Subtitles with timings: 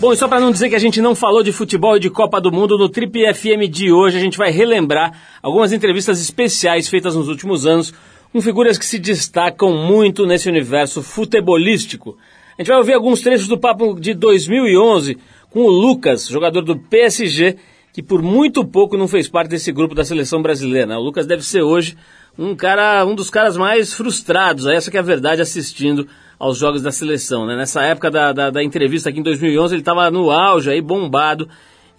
[0.00, 2.08] Bom, e só para não dizer que a gente não falou de futebol e de
[2.08, 6.88] Copa do Mundo, no Trip FM de hoje a gente vai relembrar algumas entrevistas especiais
[6.88, 7.92] feitas nos últimos anos
[8.32, 12.16] com figuras que se destacam muito nesse universo futebolístico.
[12.56, 15.18] A gente vai ouvir alguns trechos do papo de 2011
[15.50, 17.56] com o Lucas, jogador do PSG,
[17.92, 20.86] que por muito pouco não fez parte desse grupo da seleção brasileira.
[20.86, 20.96] Né?
[20.96, 21.96] O Lucas deve ser hoje
[22.38, 26.06] um cara, um dos caras mais frustrados, essa que é a verdade, assistindo
[26.38, 27.46] aos jogos da seleção.
[27.46, 27.56] Né?
[27.56, 31.48] Nessa época da, da, da entrevista aqui em 2011, ele estava no auge, aí bombado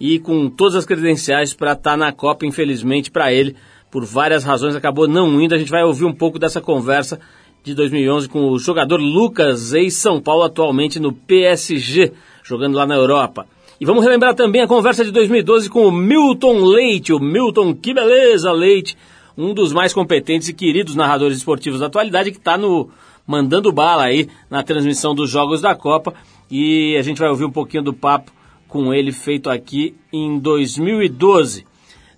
[0.00, 3.54] e com todas as credenciais para estar tá na Copa, infelizmente para ele,
[3.90, 5.54] por várias razões, acabou não indo.
[5.54, 7.20] A gente vai ouvir um pouco dessa conversa
[7.62, 12.12] de 2011 com o jogador Lucas, ex-São Paulo, atualmente no PSG,
[12.42, 13.46] jogando lá na Europa.
[13.78, 17.92] E vamos relembrar também a conversa de 2012 com o Milton Leite, o Milton, que
[17.92, 18.96] beleza, Leite,
[19.36, 22.90] um dos mais competentes e queridos narradores esportivos da atualidade, que está no
[23.30, 26.12] mandando bala aí na transmissão dos Jogos da Copa.
[26.50, 28.32] E a gente vai ouvir um pouquinho do papo
[28.66, 31.64] com ele feito aqui em 2012.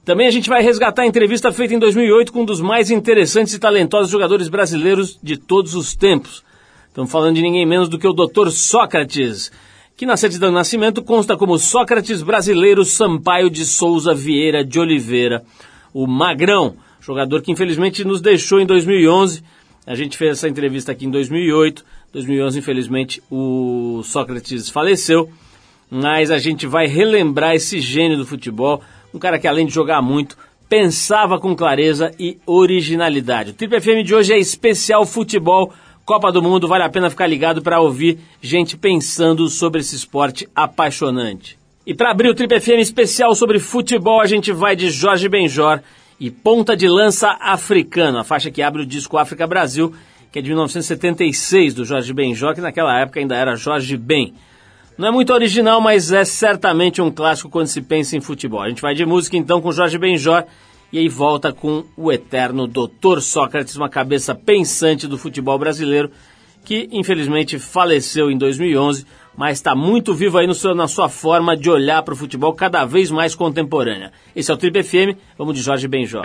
[0.06, 3.52] Também a gente vai resgatar a entrevista feita em 2008 com um dos mais interessantes
[3.52, 6.42] e talentosos jogadores brasileiros de todos os tempos.
[6.88, 8.48] Estamos falando de ninguém menos do que o Dr.
[8.48, 9.52] Sócrates,
[9.94, 15.44] que na certidão de nascimento consta como Sócrates Brasileiro Sampaio de Souza Vieira de Oliveira,
[15.92, 19.42] o Magrão, jogador que infelizmente nos deixou em 2011
[19.86, 21.84] a gente fez essa entrevista aqui em 2008.
[22.12, 25.30] 2011, infelizmente, o Sócrates faleceu.
[25.90, 28.82] Mas a gente vai relembrar esse gênio do futebol.
[29.12, 30.36] Um cara que, além de jogar muito,
[30.68, 33.50] pensava com clareza e originalidade.
[33.50, 35.72] O Triple FM de hoje é especial futebol.
[36.04, 40.48] Copa do Mundo, vale a pena ficar ligado para ouvir gente pensando sobre esse esporte
[40.54, 41.58] apaixonante.
[41.86, 45.80] E para abrir o Triple FM especial sobre futebol, a gente vai de Jorge Benjor
[46.18, 49.92] e Ponta de Lança Africano, a faixa que abre o disco África Brasil,
[50.30, 54.32] que é de 1976, do Jorge Benjó, que naquela época ainda era Jorge Ben.
[54.96, 58.62] Não é muito original, mas é certamente um clássico quando se pensa em futebol.
[58.62, 60.44] A gente vai de música então com Jorge Benjó
[60.92, 63.20] e aí volta com o eterno Dr.
[63.20, 66.10] Sócrates, uma cabeça pensante do futebol brasileiro,
[66.64, 69.06] que infelizmente faleceu em 2011
[69.36, 72.52] mas está muito vivo aí no seu, na sua forma de olhar para o futebol
[72.54, 74.12] cada vez mais contemporânea.
[74.34, 76.22] Esse é o Trip FM, vamos de Jorge Benjó.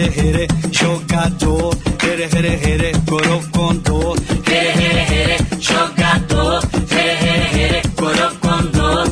[0.00, 1.74] Here, here, jogador.
[2.00, 4.16] Here, here, here, corocondô.
[4.46, 9.04] Here, here, here, jogador, here, here, here, corocondô.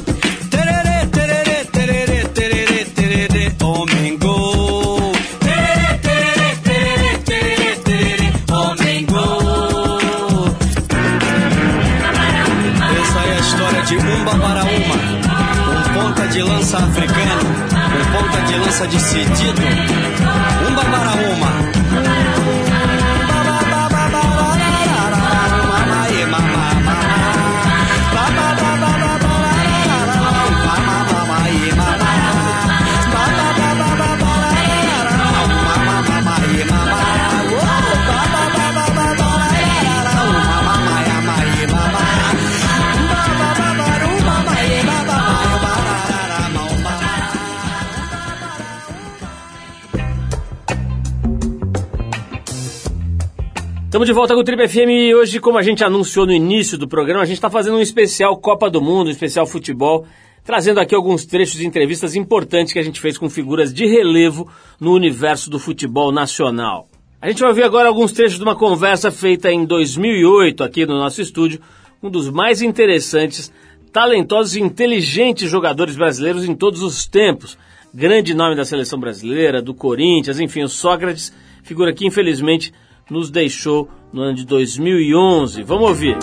[0.49, 5.13] Tererê, tererê, tererê, tererê, tererê, homem gol.
[5.41, 10.57] Tererê, tererê, tererê, tererê, tererê, homem gol.
[12.99, 14.97] Essa é a história de Umba para uma.
[15.69, 17.51] Um ponta de lança africano,
[17.93, 20.58] um ponta de lança decidido.
[53.99, 56.79] Estamos de volta com o Trip FM e hoje, como a gente anunciou no início
[56.79, 60.07] do programa, a gente está fazendo um especial Copa do Mundo, um especial futebol,
[60.45, 64.49] trazendo aqui alguns trechos de entrevistas importantes que a gente fez com figuras de relevo
[64.79, 66.87] no universo do futebol nacional.
[67.21, 70.97] A gente vai ouvir agora alguns trechos de uma conversa feita em 2008 aqui no
[70.97, 71.61] nosso estúdio,
[72.01, 73.53] um dos mais interessantes,
[73.93, 77.59] talentosos e inteligentes jogadores brasileiros em todos os tempos.
[77.93, 81.35] Grande nome da seleção brasileira, do Corinthians, enfim, o Sócrates,
[81.65, 82.73] figura que infelizmente
[83.11, 85.63] nos deixou no ano de 2011.
[85.63, 86.17] Vamos ouvir.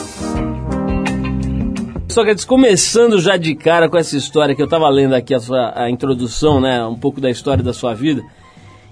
[2.08, 5.74] Sócrates, começando já de cara com essa história que eu estava lendo aqui a, sua,
[5.76, 8.24] a introdução, né, um pouco da história da sua vida,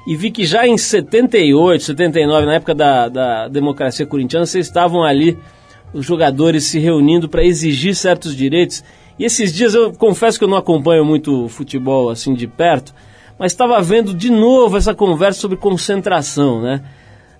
[0.05, 5.03] e vi que já em 78, 79, na época da, da democracia corintiana, vocês estavam
[5.03, 5.37] ali,
[5.93, 8.83] os jogadores se reunindo para exigir certos direitos.
[9.17, 12.93] E esses dias eu confesso que eu não acompanho muito futebol assim de perto,
[13.39, 16.83] mas estava vendo de novo essa conversa sobre concentração, né?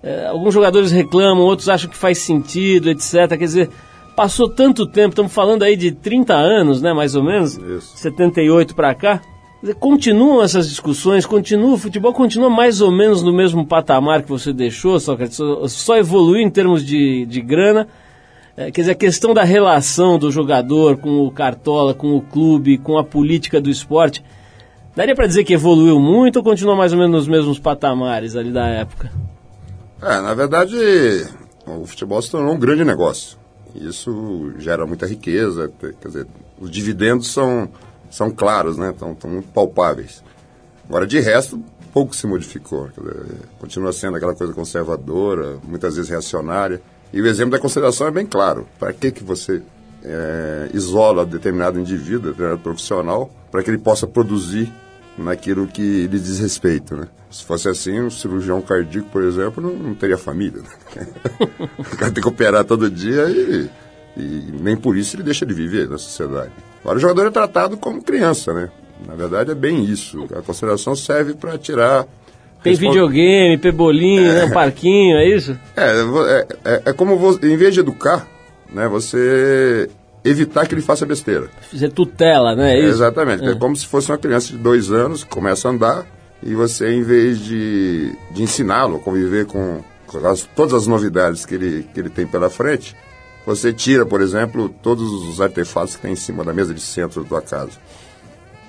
[0.04, 3.30] É, alguns jogadores reclamam, outros acham que faz sentido, etc.
[3.30, 3.70] Quer dizer,
[4.16, 7.98] passou tanto tempo, estamos falando aí de 30 anos, né, mais ou menos, Isso.
[7.98, 9.22] 78 para cá.
[9.62, 14.30] Dizer, continuam essas discussões, continua o futebol, continua mais ou menos no mesmo patamar que
[14.30, 17.88] você deixou, só, só, só evoluiu em termos de, de grana.
[18.58, 22.78] É, quer dizer, a questão da relação do jogador com o Cartola, com o clube,
[22.78, 24.22] com a política do esporte,
[24.94, 28.52] daria para dizer que evoluiu muito ou continua mais ou menos nos mesmos patamares ali
[28.52, 29.10] da época?
[30.04, 30.76] É, na verdade,
[31.66, 33.38] o futebol se tornou um grande negócio.
[33.74, 36.28] Isso gera muita riqueza, quer dizer,
[36.60, 37.70] os dividendos são,
[38.10, 38.92] são claros, né?
[38.92, 40.24] Estão, estão muito palpáveis.
[40.88, 41.64] Agora, de resto,
[41.94, 42.90] pouco se modificou.
[42.90, 43.26] Dizer,
[43.60, 46.82] continua sendo aquela coisa conservadora, muitas vezes reacionária.
[47.12, 48.68] E o exemplo da consideração é bem claro.
[48.78, 49.62] Para que, que você
[50.04, 54.72] é, isola determinado indivíduo, determinado profissional, para que ele possa produzir
[55.18, 57.08] naquilo que lhe diz respeito, né?
[57.30, 60.62] Se fosse assim, um cirurgião cardíaco, por exemplo, não, não teria família.
[60.62, 61.08] Né?
[61.80, 63.70] o cara tem que operar todo dia e,
[64.18, 66.52] e, nem por isso ele deixa de viver na sociedade.
[66.82, 68.70] Agora, o jogador é tratado como criança, né?
[69.08, 70.26] Na verdade, é bem isso.
[70.38, 72.06] A consideração serve para tirar...
[72.62, 74.34] Tem videogame, pebolinho, é.
[74.36, 75.58] né, um parquinho, é isso?
[75.76, 78.26] É, é, é, é como, você, em vez de educar,
[78.72, 79.90] né, você
[80.24, 81.50] evitar que ele faça besteira.
[81.72, 82.80] Fazer tutela, né?
[82.80, 83.44] É exatamente.
[83.44, 83.52] É.
[83.52, 83.56] é.
[83.56, 86.06] como se fosse uma criança de dois anos que começa a andar
[86.42, 91.46] e você, em vez de, de ensiná-lo a conviver com, com as, todas as novidades
[91.46, 92.96] que ele, que ele tem pela frente,
[93.46, 97.24] você tira, por exemplo, todos os artefatos que tem em cima da mesa de centro
[97.24, 97.78] da tua casa.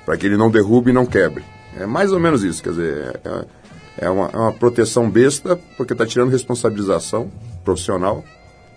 [0.05, 1.45] Para que ele não derrube e não quebre.
[1.76, 5.93] É mais ou menos isso, quer dizer, é, é, uma, é uma proteção besta, porque
[5.93, 7.31] está tirando responsabilização
[7.64, 8.25] profissional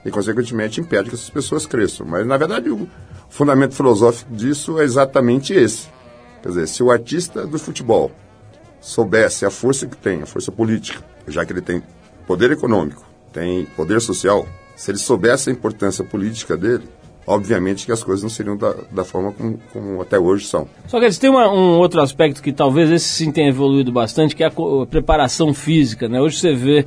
[0.05, 2.05] e, consequentemente, impede que essas pessoas cresçam.
[2.05, 2.87] Mas, na verdade, o
[3.29, 5.89] fundamento filosófico disso é exatamente esse.
[6.41, 8.11] Quer dizer, se o artista do futebol
[8.79, 11.83] soubesse a força que tem, a força política, já que ele tem
[12.25, 16.87] poder econômico, tem poder social, se ele soubesse a importância política dele,
[17.25, 20.67] obviamente que as coisas não seriam da, da forma como, como, até hoje são.
[20.87, 24.35] Só que eles têm uma, um outro aspecto que talvez esse sim tenha evoluído bastante,
[24.35, 26.07] que é a, a preparação física.
[26.07, 26.21] Né?
[26.21, 26.85] Hoje você vê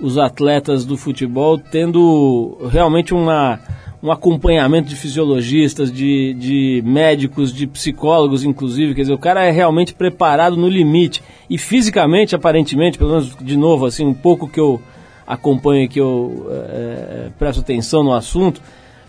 [0.00, 3.60] os atletas do futebol tendo realmente uma
[4.04, 8.94] um acompanhamento de fisiologistas, de, de médicos, de psicólogos, inclusive.
[8.94, 11.22] Quer dizer, o cara é realmente preparado no limite.
[11.48, 14.78] E fisicamente, aparentemente, pelo menos de novo, assim, um pouco que eu
[15.26, 18.60] acompanho que eu é, presto atenção no assunto,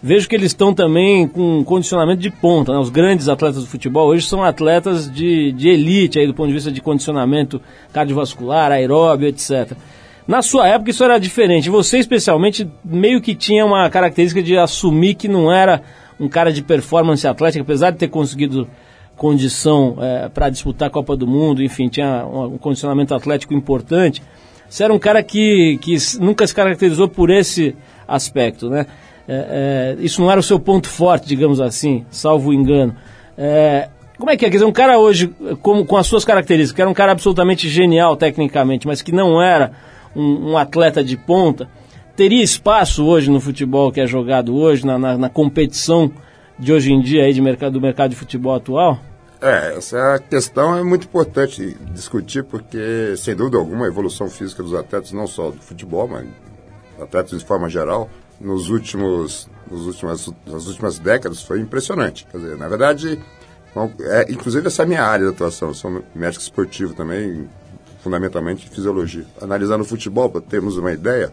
[0.02, 2.72] vejo que eles estão também com condicionamento de ponta.
[2.72, 2.80] Né?
[2.80, 6.54] Os grandes atletas do futebol hoje são atletas de, de elite, aí, do ponto de
[6.54, 7.62] vista de condicionamento
[7.92, 9.74] cardiovascular, aeróbio, etc.
[10.28, 11.70] Na sua época isso era diferente.
[11.70, 15.82] Você especialmente meio que tinha uma característica de assumir que não era
[16.20, 18.68] um cara de performance atlética, apesar de ter conseguido
[19.16, 19.98] condição
[20.34, 24.22] para disputar a Copa do Mundo, enfim, tinha um, condicionamento atlético importante.
[24.68, 27.76] Você era um cara que, que nunca se caracterizou por esse
[28.08, 28.86] aspecto, né?
[29.28, 32.96] É, é, isso não era o seu ponto forte, digamos assim, salvo engano.
[33.38, 34.50] É, como é que é?
[34.50, 37.68] Quer dizer, um cara hoje, como, com as suas características, que era um cara absolutamente
[37.68, 39.72] genial tecnicamente, mas que não era
[40.16, 41.70] um, um atleta de ponta,
[42.16, 46.12] teria espaço hoje no futebol que é jogado hoje, na, na, na competição
[46.58, 49.00] de hoje em dia aí de mercado, do mercado de futebol atual?
[49.42, 54.74] É, essa questão é muito importante discutir, porque, sem dúvida alguma, a evolução física dos
[54.74, 56.26] atletas, não só do futebol, mas
[57.00, 62.26] atletas de forma geral, nos últimos, nos últimas, nas últimas décadas foi impressionante.
[62.32, 63.20] Quer dizer, na verdade,
[64.02, 67.48] é, inclusive essa é a minha área de atuação, sou médico esportivo também,
[68.06, 69.26] fundamentalmente fisiologia.
[69.42, 71.32] Analisando o futebol, para termos uma ideia,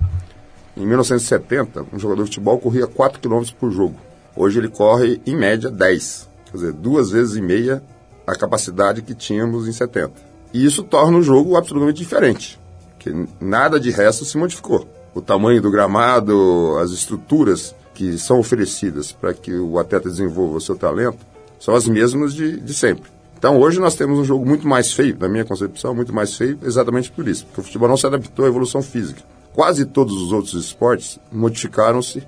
[0.75, 3.95] em 1970, um jogador de futebol corria 4 km por jogo.
[4.35, 6.29] Hoje ele corre, em média, 10.
[6.47, 7.83] Quer dizer, duas vezes e meia
[8.27, 10.13] a capacidade que tínhamos em 70.
[10.55, 12.59] E isso torna o jogo absolutamente diferente,
[12.99, 14.89] que nada de resto se modificou.
[15.15, 20.61] O tamanho do gramado, as estruturas que são oferecidas para que o atleta desenvolva o
[20.61, 21.19] seu talento
[21.61, 23.11] são as mesmas de, de sempre.
[23.43, 26.57] Então hoje nós temos um jogo muito mais feio, na minha concepção, muito mais feio,
[26.63, 29.21] exatamente por isso, porque o futebol não se adaptou à evolução física.
[29.53, 32.23] Quase todos os outros esportes modificaram-se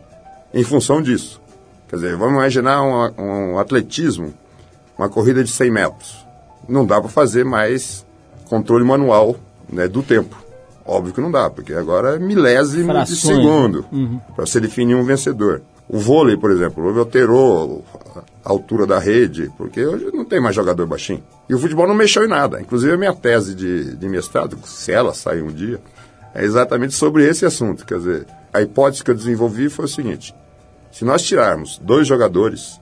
[0.53, 1.41] em função disso.
[1.89, 4.35] Quer dizer, vamos imaginar um, um atletismo,
[4.99, 6.27] uma corrida de 100 metros.
[6.69, 8.05] Não dá para fazer mais
[8.49, 9.37] controle manual
[9.73, 10.37] né, do tempo.
[10.85, 13.21] Óbvio que não dá, porque agora é milésimo Frações.
[13.21, 14.21] de segundo uhum.
[14.35, 15.63] para se definir um vencedor.
[15.89, 17.85] O vôlei, por exemplo, alterou
[18.45, 21.23] a altura da rede, porque hoje não tem mais jogador baixinho.
[21.49, 22.61] E o futebol não mexeu em nada.
[22.61, 25.81] Inclusive a minha tese de, de mestrado, se ela sair um dia,
[26.35, 27.85] é exatamente sobre esse assunto.
[27.85, 30.35] Quer dizer, a hipótese que eu desenvolvi foi o seguinte:
[30.91, 32.81] se nós tirarmos dois jogadores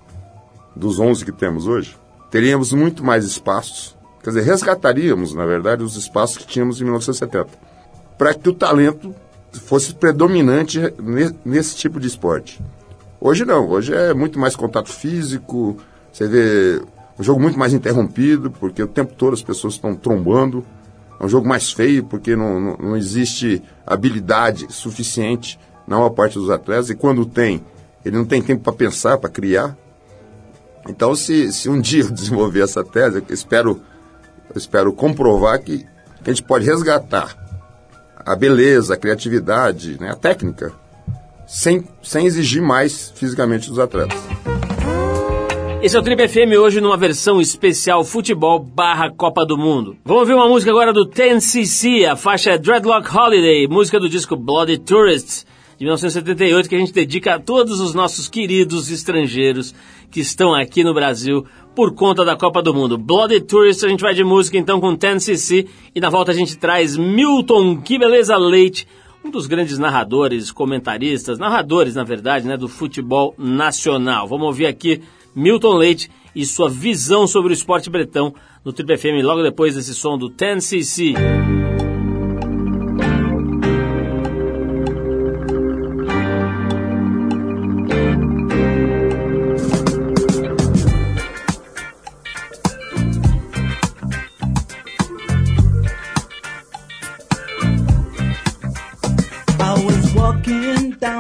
[0.77, 1.97] dos 11 que temos hoje,
[2.31, 3.97] teríamos muito mais espaços.
[4.23, 7.49] Quer dizer, resgataríamos, na verdade, os espaços que tínhamos em 1970.
[8.17, 9.13] Para que o talento
[9.51, 10.81] fosse predominante
[11.45, 12.61] nesse tipo de esporte.
[13.25, 15.77] Hoje não, hoje é muito mais contato físico,
[16.13, 16.83] você vê
[17.17, 20.67] um jogo muito mais interrompido, porque o tempo todo as pessoas estão trombando.
[21.21, 26.37] É um jogo mais feio, porque não, não, não existe habilidade suficiente na maior parte
[26.37, 27.65] dos atletas, e quando tem,
[28.05, 29.77] ele não tem tempo para pensar, para criar.
[30.89, 33.81] Então, se, se um dia eu desenvolver essa tese, eu espero,
[34.53, 35.79] eu espero comprovar que,
[36.25, 37.37] que a gente pode resgatar
[38.17, 40.82] a beleza, a criatividade, né, a técnica,
[41.53, 44.19] sem, sem exigir mais fisicamente dos atletas.
[45.83, 49.97] Esse é o Trip FM hoje numa versão especial futebol barra Copa do Mundo.
[50.03, 54.35] Vamos ouvir uma música agora do 10cc, a faixa é Dreadlock Holiday, música do disco
[54.35, 55.45] Bloody Tourists,
[55.77, 59.75] de 1978, que a gente dedica a todos os nossos queridos estrangeiros
[60.11, 61.45] que estão aqui no Brasil
[61.75, 62.97] por conta da Copa do Mundo.
[62.97, 66.57] Bloody Tourists, a gente vai de música então com 10cc e na volta a gente
[66.57, 68.87] traz Milton, que beleza, Leite,
[69.25, 74.27] um dos grandes narradores, comentaristas, narradores na verdade, né, do futebol nacional.
[74.27, 75.03] Vamos ouvir aqui
[75.35, 79.95] Milton Leite e sua visão sobre o esporte bretão no Triple FM logo depois desse
[79.95, 81.72] som do 10cc.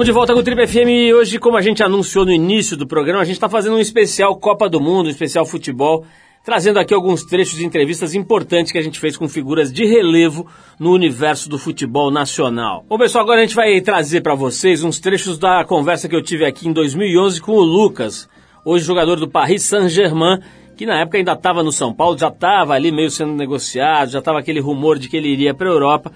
[0.00, 2.74] Estamos de volta com o Trip FM e hoje, como a gente anunciou no início
[2.74, 6.06] do programa, a gente está fazendo um especial Copa do Mundo, um especial futebol,
[6.42, 10.46] trazendo aqui alguns trechos de entrevistas importantes que a gente fez com figuras de relevo
[10.78, 12.82] no universo do futebol nacional.
[12.88, 16.22] Bom, pessoal, agora a gente vai trazer para vocês uns trechos da conversa que eu
[16.22, 18.26] tive aqui em 2011 com o Lucas,
[18.64, 20.38] hoje jogador do Paris Saint-Germain,
[20.78, 24.20] que na época ainda estava no São Paulo, já estava ali meio sendo negociado, já
[24.20, 26.10] estava aquele rumor de que ele iria para a Europa.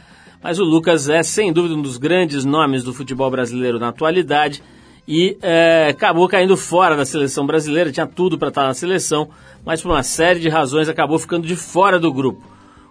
[0.45, 4.63] Mas o Lucas é, sem dúvida, um dos grandes nomes do futebol brasileiro na atualidade
[5.09, 9.31] e é, acabou caindo fora da seleção brasileira, tinha tudo para estar na seleção,
[9.65, 12.43] mas por uma série de razões acabou ficando de fora do grupo.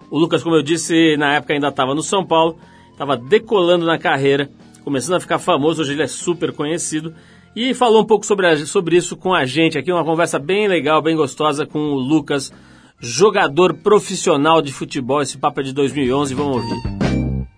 [0.10, 2.58] O Lucas, como eu disse, na época ainda estava no São Paulo,
[2.92, 4.50] estava decolando na carreira,
[4.84, 7.14] começando a ficar famoso, hoje ele é super conhecido,
[7.56, 10.68] e falou um pouco sobre, a- sobre isso com a gente aqui, uma conversa bem
[10.68, 12.52] legal, bem gostosa com o Lucas,
[13.00, 17.13] jogador profissional de futebol, esse papo é de 2011, vamos ouvir.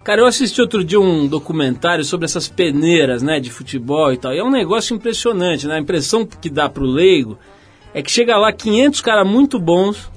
[0.06, 4.36] Cara, eu assisti outro dia um documentário sobre essas peneiras, né, de futebol e tal.
[4.36, 5.78] E é um negócio impressionante, né?
[5.78, 7.40] A impressão que dá pro leigo
[7.92, 10.12] é que chega lá 500 caras muito bons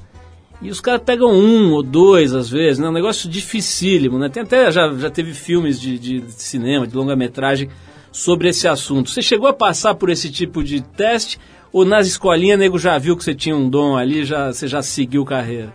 [0.61, 2.87] e os caras pegam um ou dois às vezes, né?
[2.87, 4.29] Um negócio dificílimo, né?
[4.29, 7.71] Tem até já, já teve filmes de, de cinema, de longa-metragem
[8.13, 9.09] sobre esse assunto.
[9.09, 11.41] Você chegou a passar por esse tipo de teste
[11.73, 14.83] ou nas escolinhas nego já viu que você tinha um dom ali, já você já
[14.83, 15.73] seguiu carreira?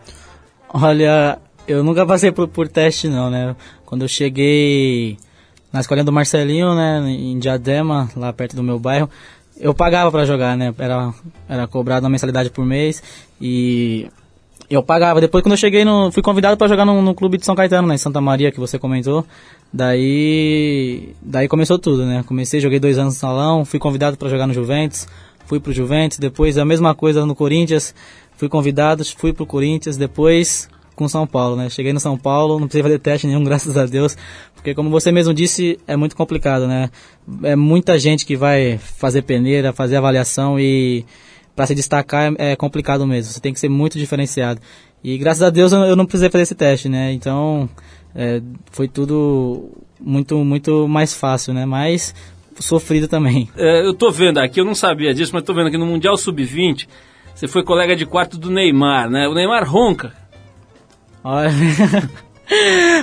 [0.71, 3.56] Olha, eu nunca passei por, por teste não, né?
[3.93, 5.19] Quando eu cheguei
[5.71, 9.08] na escolinha do Marcelinho, né, em Diadema, lá perto do meu bairro,
[9.56, 10.73] eu pagava pra jogar, né?
[10.79, 11.13] Era,
[11.47, 13.03] era cobrado uma mensalidade por mês
[13.39, 14.08] e
[14.67, 15.21] eu pagava.
[15.21, 17.88] Depois quando eu cheguei no, fui convidado para jogar no, no clube de São Caetano,
[17.88, 19.23] né, em Santa Maria, que você comentou.
[19.71, 22.23] Daí, daí começou tudo, né?
[22.25, 25.08] Comecei, joguei dois anos no salão, fui convidado para jogar no Juventus,
[25.45, 27.93] fui pro Juventus, depois a mesma coisa no Corinthians,
[28.38, 31.69] fui convidado, fui pro Corinthians, depois com São Paulo, né?
[31.69, 34.17] Cheguei no São Paulo, não precisei fazer teste nenhum, graças a Deus,
[34.53, 36.89] porque como você mesmo disse, é muito complicado, né?
[37.43, 41.06] É muita gente que vai fazer peneira, fazer avaliação e
[41.56, 43.32] para se destacar é é complicado mesmo.
[43.32, 44.60] Você tem que ser muito diferenciado.
[45.03, 47.12] E graças a Deus eu não precisei fazer esse teste, né?
[47.12, 47.69] Então
[48.15, 51.65] é, foi tudo muito muito mais fácil, né?
[51.65, 52.13] Mas
[52.60, 53.49] sofrido também.
[53.58, 56.15] É, eu tô vendo aqui, eu não sabia disso, mas tô vendo aqui no Mundial
[56.17, 56.88] Sub-20,
[57.34, 59.27] você foi colega de quarto do Neymar, né?
[59.27, 60.13] O Neymar ronca.
[61.23, 61.51] Olha.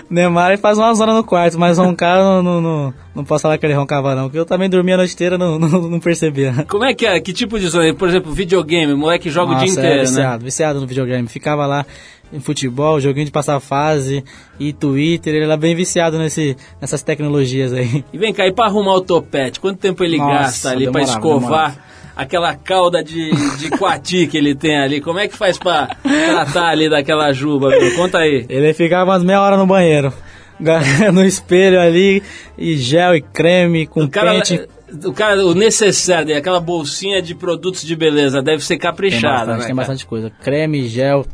[0.09, 3.65] Neymar faz uma zona no quarto, mas roncar não, não, não, não posso falar que
[3.65, 6.67] ele roncava não, porque eu também dormia a noite inteira não, não, não percebia.
[6.69, 7.19] Como é que é?
[7.21, 7.93] Que tipo de zona?
[7.95, 10.07] Por exemplo, videogame, o moleque joga o dia Nossa, é, inteiro, né?
[10.07, 11.27] viciado, viciado no videogame.
[11.27, 11.87] Ficava lá
[12.33, 14.23] em futebol, joguinho de passar fase
[14.59, 18.05] e Twitter, ele era bem viciado nesse, nessas tecnologias aí.
[18.13, 21.01] E vem cá, e pra arrumar o topete, quanto tempo ele Nossa, gasta ali pra
[21.01, 21.91] demorava, escovar demorava.
[22.17, 25.01] Aquela cauda de, de coati que ele tem ali?
[25.01, 27.95] Como é que faz pra tratar ali daquela juba, meu?
[27.97, 28.45] Conta aí.
[28.49, 30.13] Ele ficava umas meia hora no banheiro,
[31.13, 32.23] no espelho ali,
[32.59, 34.61] e gel e creme com O cara, pente.
[35.05, 39.37] o cara, o necessário, dele, aquela bolsinha de produtos de beleza, deve ser Tem caprichada,
[39.39, 39.67] bastante, né?
[39.67, 40.31] tem bastante coisa.
[40.43, 41.25] Creme, gel,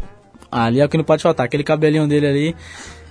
[0.51, 1.47] ali é o que não pode faltar.
[1.47, 2.57] Aquele cabelinho dele ali,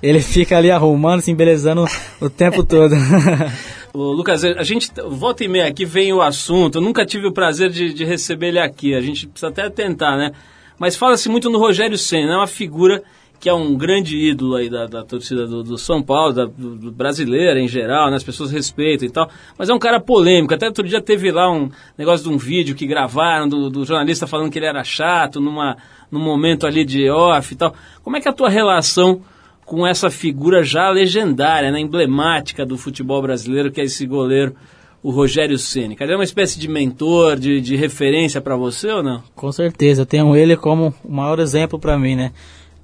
[0.01, 1.86] ele fica ali arrumando, se embelezando
[2.21, 2.95] o tempo todo.
[3.93, 6.79] Ô, Lucas, a gente volta e meia aqui vem o assunto.
[6.79, 8.93] Eu nunca tive o prazer de, de receber ele aqui.
[8.93, 10.31] A gente precisa até tentar, né?
[10.77, 13.01] Mas fala-se muito no Rogério Senna, é uma figura
[13.39, 16.75] que é um grande ídolo aí da, da torcida do, do São Paulo, da, do,
[16.75, 18.17] do brasileira em geral, né?
[18.17, 19.29] As pessoas respeitam e tal.
[19.58, 20.53] Mas é um cara polêmico.
[20.53, 24.27] Até outro dia teve lá um negócio de um vídeo que gravaram do, do jornalista
[24.27, 25.77] falando que ele era chato numa,
[26.12, 27.73] num momento ali de off e tal.
[28.03, 29.21] Como é que é a tua relação
[29.65, 34.56] com essa figura já legendária, né, emblemática do futebol brasileiro, que é esse goleiro,
[35.01, 35.97] o Rogério Ceni.
[35.99, 39.23] Ele é uma espécie de mentor, de, de referência para você ou não?
[39.36, 42.32] Com certeza, eu tenho ele como o maior exemplo para mim, né?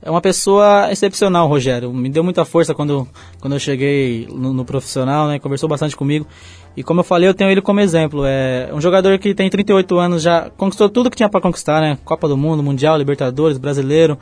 [0.04, 1.94] É uma pessoa excepcional, Rogério.
[1.94, 3.08] Me deu muita força quando,
[3.40, 5.38] quando eu cheguei no, no profissional, né?
[5.38, 6.26] Conversou bastante comigo.
[6.76, 8.24] E como eu falei, eu tenho ele como exemplo.
[8.26, 12.00] É um jogador que tem 38 anos, já conquistou tudo que tinha para conquistar, né?
[12.04, 14.18] Copa do Mundo, Mundial, Libertadores, Brasileiro.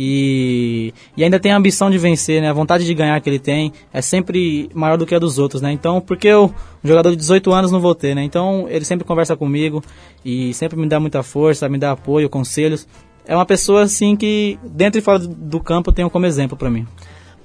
[0.00, 2.48] E, e ainda tem a ambição de vencer, né?
[2.48, 5.60] A vontade de ganhar que ele tem é sempre maior do que a dos outros,
[5.60, 5.72] né?
[5.72, 8.22] Então, porque eu, um jogador de 18 anos, não vou ter, né?
[8.22, 9.82] Então, ele sempre conversa comigo
[10.24, 12.86] e sempre me dá muita força, me dá apoio, conselhos.
[13.26, 16.86] É uma pessoa, assim, que dentro e fora do- campo tenho como exemplo para mim.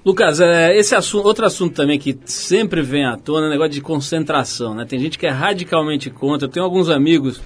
[0.05, 3.71] Lucas, é, esse assunto, outro assunto também que sempre vem à tona é o negócio
[3.71, 4.85] de concentração, né?
[4.85, 6.45] Tem gente que é radicalmente contra.
[6.45, 7.41] Eu tenho alguns amigos,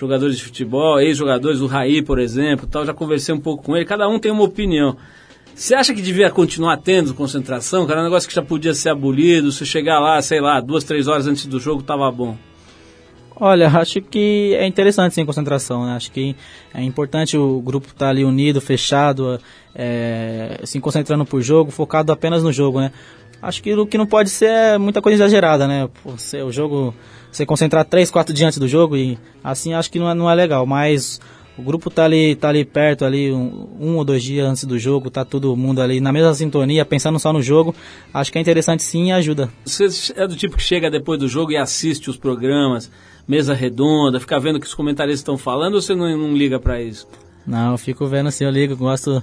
[0.00, 3.84] jogadores de futebol, ex-jogadores, o Raí, por exemplo, tal, já conversei um pouco com ele,
[3.84, 4.96] cada um tem uma opinião.
[5.54, 7.86] Você acha que devia continuar tendo concentração?
[7.86, 10.84] Cara, é um negócio que já podia ser abolido, se chegar lá, sei lá, duas,
[10.84, 12.34] três horas antes do jogo, tava bom.
[13.42, 15.92] Olha, acho que é interessante sim concentração, né?
[15.92, 16.36] Acho que
[16.74, 19.38] é importante o grupo estar ali unido, fechado,
[19.74, 22.92] é, se concentrando por jogo, focado apenas no jogo, né?
[23.42, 25.88] Acho que o que não pode ser é muita coisa exagerada, né?
[26.02, 26.12] Pô,
[26.44, 26.94] o jogo,
[27.32, 30.30] você concentrar três, quatro dias antes do jogo e assim acho que não é, não
[30.30, 31.20] é legal, mas
[31.56, 34.78] o grupo tá ali, tá ali perto, ali um, um ou dois dias antes do
[34.78, 37.74] jogo, tá todo mundo ali na mesma sintonia, pensando só no jogo,
[38.12, 39.50] acho que é interessante sim e ajuda.
[39.64, 42.90] Você é do tipo que chega depois do jogo e assiste os programas,
[43.26, 46.58] mesa redonda, fica vendo o que os comentaristas estão falando ou você não, não liga
[46.58, 47.06] pra isso?
[47.46, 49.22] Não, eu fico vendo assim, eu ligo, gosto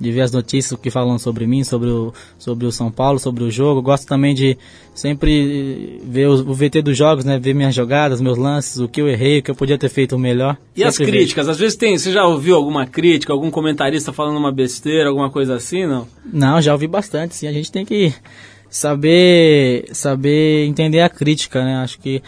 [0.00, 3.44] de ver as notícias que falam sobre mim, sobre o, sobre o São Paulo, sobre
[3.44, 3.80] o jogo.
[3.80, 4.58] Gosto também de
[4.94, 7.38] sempre ver o, o VT dos jogos, né?
[7.38, 10.18] Ver minhas jogadas, meus lances, o que eu errei, o que eu podia ter feito
[10.18, 10.56] melhor.
[10.76, 11.48] E as Sempre críticas?
[11.48, 15.54] Às vezes tem, você já ouviu alguma crítica, algum comentarista falando uma besteira, alguma coisa
[15.54, 16.00] assim, não?
[16.24, 16.36] vejo.
[16.36, 17.46] Não, já ouvi bastante, sim.
[17.46, 18.12] A gente tem que
[18.68, 21.76] saber saber entender a crítica, né?
[21.76, 22.22] Acho que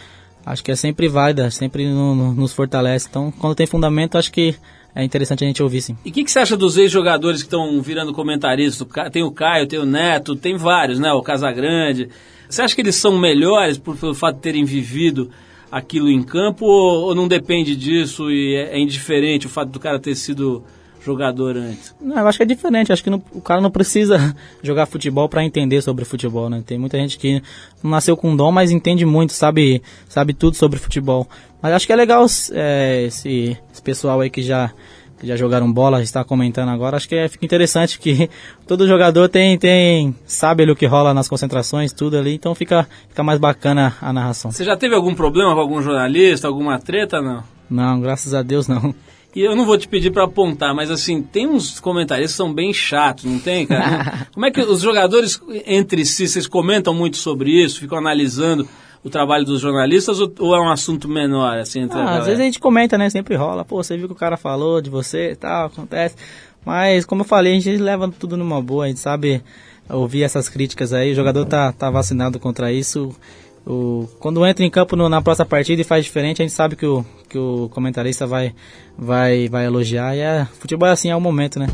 [0.47, 3.07] acho que é sempre válida, sempre no- no- nos fortalece.
[3.11, 4.55] Então, quando tem fundamento, acho que
[4.95, 5.97] é interessante a gente ouvir, sim.
[6.05, 8.87] E o que, que você acha dos ex-jogadores que estão virando comentaristas?
[9.11, 11.13] Tem o Caio, tem o Neto, tem vários, né?
[11.13, 12.09] O Casagrande.
[12.49, 15.31] Você acha que eles são melhores por, pelo fato de terem vivido
[15.71, 19.81] aquilo em campo ou, ou não depende disso e é, é indiferente o fato do
[19.81, 20.63] cara ter sido
[21.05, 21.95] jogador antes?
[22.01, 22.93] Não, eu acho que é diferente.
[22.93, 26.63] Acho que não- o cara não precisa jogar futebol para entender sobre futebol, né?
[26.65, 27.43] Tem muita gente que
[27.83, 31.29] não nasceu com dom, mas entende muito, sabe, sabe tudo sobre futebol.
[31.63, 34.71] Mas acho que é legal é, esse, esse pessoal aí que já
[35.17, 36.97] que já jogaram bola, está comentando agora.
[36.97, 38.29] Acho que é, fica interessante que
[38.67, 42.35] todo jogador tem tem sabe ali o que rola nas concentrações, tudo ali.
[42.35, 44.51] Então fica fica mais bacana a narração.
[44.51, 47.43] Você já teve algum problema com algum jornalista, alguma treta, não?
[47.71, 48.95] Não, graças a Deus não.
[49.35, 52.53] E eu não vou te pedir pra apontar, mas assim, tem uns comentaristas que são
[52.53, 54.29] bem chatos, não tem, cara?
[54.33, 58.69] Como é que os jogadores entre si, vocês comentam muito sobre isso, ficam analisando
[59.03, 62.27] o trabalho dos jornalistas ou, ou é um assunto menor, assim, entre a Ah, às
[62.27, 63.11] vezes a gente comenta, né?
[63.11, 63.65] Sempre rola.
[63.65, 66.17] Pô, você viu que o cara falou de você e tal, acontece.
[66.65, 69.43] Mas, como eu falei, a gente leva tudo numa boa, a gente sabe
[69.91, 71.13] ouvir essas críticas aí.
[71.13, 73.15] O jogador tá, tá vacinado contra isso.
[73.67, 76.77] O, quando entra em campo no- na próxima partida e faz diferente, a gente sabe
[76.77, 78.55] que o, que o comentarista vai,
[78.97, 80.15] vai, vai elogiar.
[80.15, 81.67] E é, futebol é assim, é o momento, né?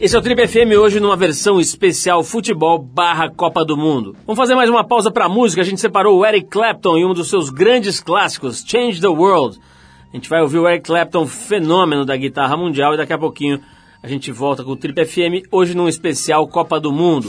[0.00, 4.14] Esse é o Trip FM hoje numa versão especial futebol barra Copa do Mundo.
[4.26, 5.62] Vamos fazer mais uma pausa pra música.
[5.62, 9.58] A gente separou o Eric Clapton em um dos seus grandes clássicos, Change the World.
[10.12, 13.60] A gente vai ouvir o Eric Clapton, fenômeno da guitarra mundial, e daqui a pouquinho
[14.02, 17.26] a gente volta com o Trip FM, hoje num especial Copa do Mundo.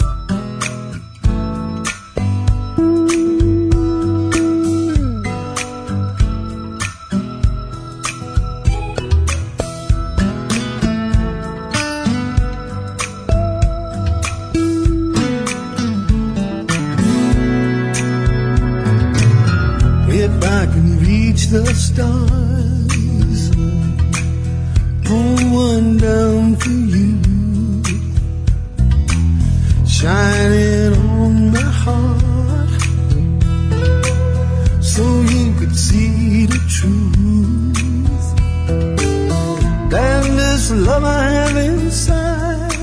[30.94, 32.82] On my heart,
[34.84, 37.14] so you could see the truth.
[39.98, 42.74] And this love I have inside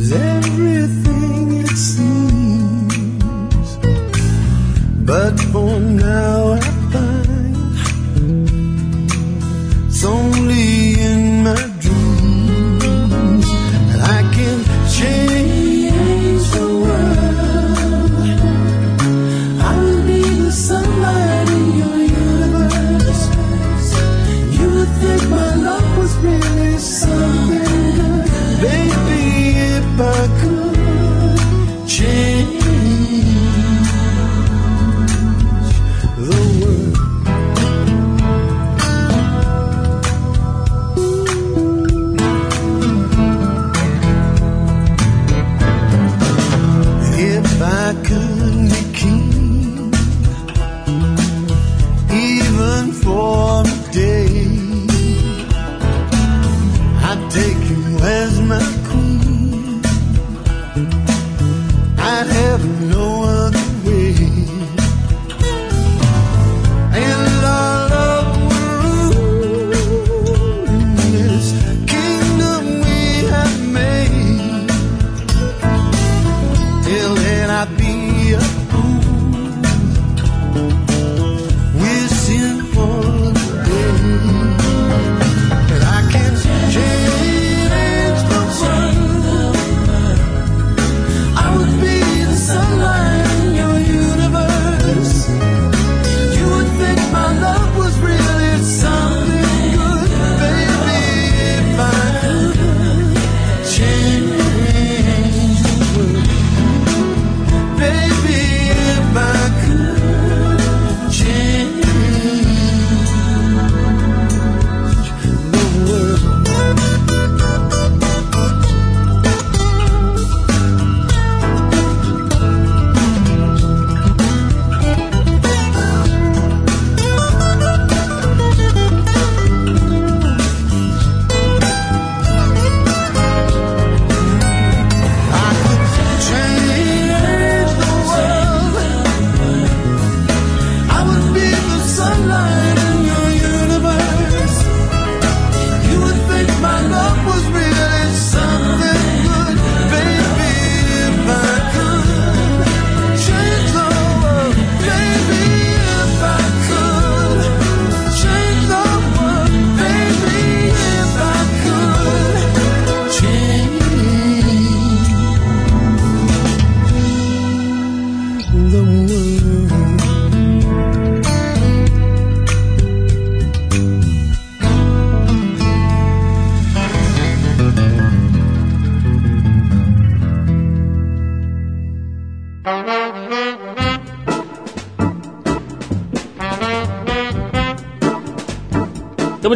[0.00, 3.68] is everything it seems.
[5.10, 6.39] But for now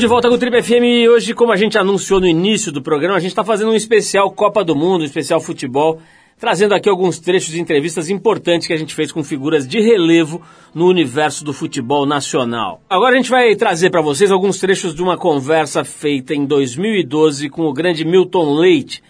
[0.05, 2.83] de volta com o Trip FM e hoje, como a gente anunciou no início do
[2.83, 5.99] programa, a gente está fazendo um especial Copa do Mundo, um especial futebol,
[6.39, 10.43] trazendo aqui alguns trechos de entrevistas importantes que a gente fez com figuras de relevo
[10.75, 12.83] no universo do futebol nacional.
[12.87, 17.49] Agora a gente vai trazer para vocês alguns trechos de uma conversa feita em 2012
[17.49, 19.03] com o grande Milton Leite.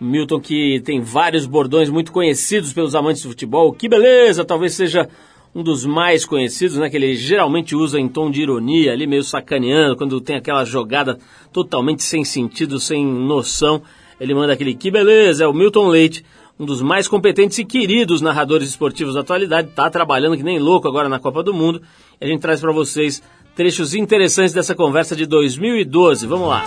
[0.00, 3.72] Milton que tem vários bordões muito conhecidos pelos amantes do futebol.
[3.72, 5.08] Que beleza, talvez seja
[5.54, 9.22] um dos mais conhecidos, né, que ele geralmente usa em tom de ironia, ali meio
[9.22, 11.18] sacaneando, quando tem aquela jogada
[11.52, 13.82] totalmente sem sentido, sem noção.
[14.18, 16.24] Ele manda aquele que beleza, é o Milton Leite,
[16.58, 20.88] um dos mais competentes e queridos narradores esportivos da atualidade, está trabalhando que nem louco
[20.88, 21.82] agora na Copa do Mundo.
[22.20, 23.22] E a gente traz para vocês
[23.54, 26.26] trechos interessantes dessa conversa de 2012.
[26.26, 26.64] Vamos lá.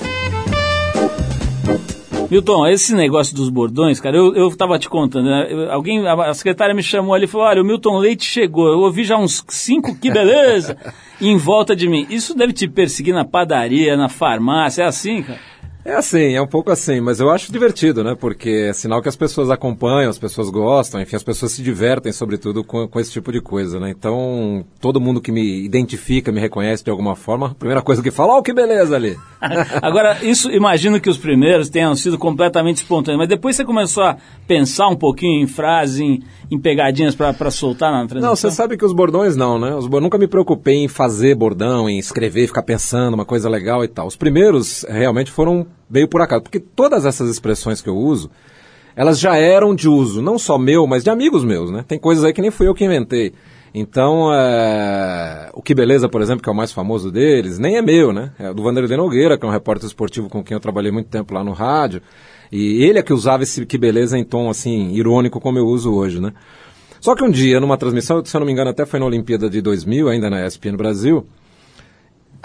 [2.30, 5.48] Milton, esse negócio dos bordões, cara, eu, eu tava te contando, né?
[5.50, 8.68] Eu- alguém, a, a secretária me chamou ali e falou, olha, o Milton Leite chegou,
[8.68, 10.76] eu ouvi já uns cinco, que beleza,
[11.22, 12.06] em volta de mim.
[12.10, 15.40] Isso deve te perseguir na padaria, na farmácia, é assim, cara?
[15.86, 18.16] É assim, é um pouco assim, mas eu acho divertido, né?
[18.20, 22.12] Porque é sinal que as pessoas acompanham, as pessoas gostam, enfim, as pessoas se divertem,
[22.12, 23.92] sobretudo, com, com esse tipo de coisa, né?
[23.92, 28.10] Então, todo mundo que me identifica, me reconhece de alguma forma, a primeira coisa que
[28.10, 29.16] fala, ó, que beleza ali.
[29.80, 34.18] Agora, isso, imagino que os primeiros tenham sido completamente espontâneos, mas depois você começou a
[34.48, 38.30] pensar um pouquinho em frases, em, em pegadinhas pra pra soltar na transmissão?
[38.30, 39.76] Não, você sabe que os bordões não, né?
[39.76, 43.88] Os, nunca me preocupei em fazer bordão, em escrever, ficar pensando uma coisa legal e
[43.88, 44.08] tal.
[44.08, 48.30] Os primeiros realmente foram meio por acaso, porque todas essas expressões que eu uso,
[48.96, 51.84] elas já eram de uso, não só meu, mas de amigos meus, né?
[51.88, 53.34] Tem coisas aí que nem fui eu que inventei.
[53.78, 57.82] Então, eh, o Que Beleza, por exemplo, que é o mais famoso deles, nem é
[57.82, 58.32] meu, né?
[58.40, 61.34] É do Vanderlei Nogueira, que é um repórter esportivo com quem eu trabalhei muito tempo
[61.34, 62.02] lá no rádio.
[62.50, 65.94] E ele é que usava esse Que Beleza em tom, assim, irônico como eu uso
[65.94, 66.32] hoje, né?
[67.02, 69.50] Só que um dia, numa transmissão, se eu não me engano, até foi na Olimpíada
[69.50, 71.28] de 2000, ainda na ESPN Brasil,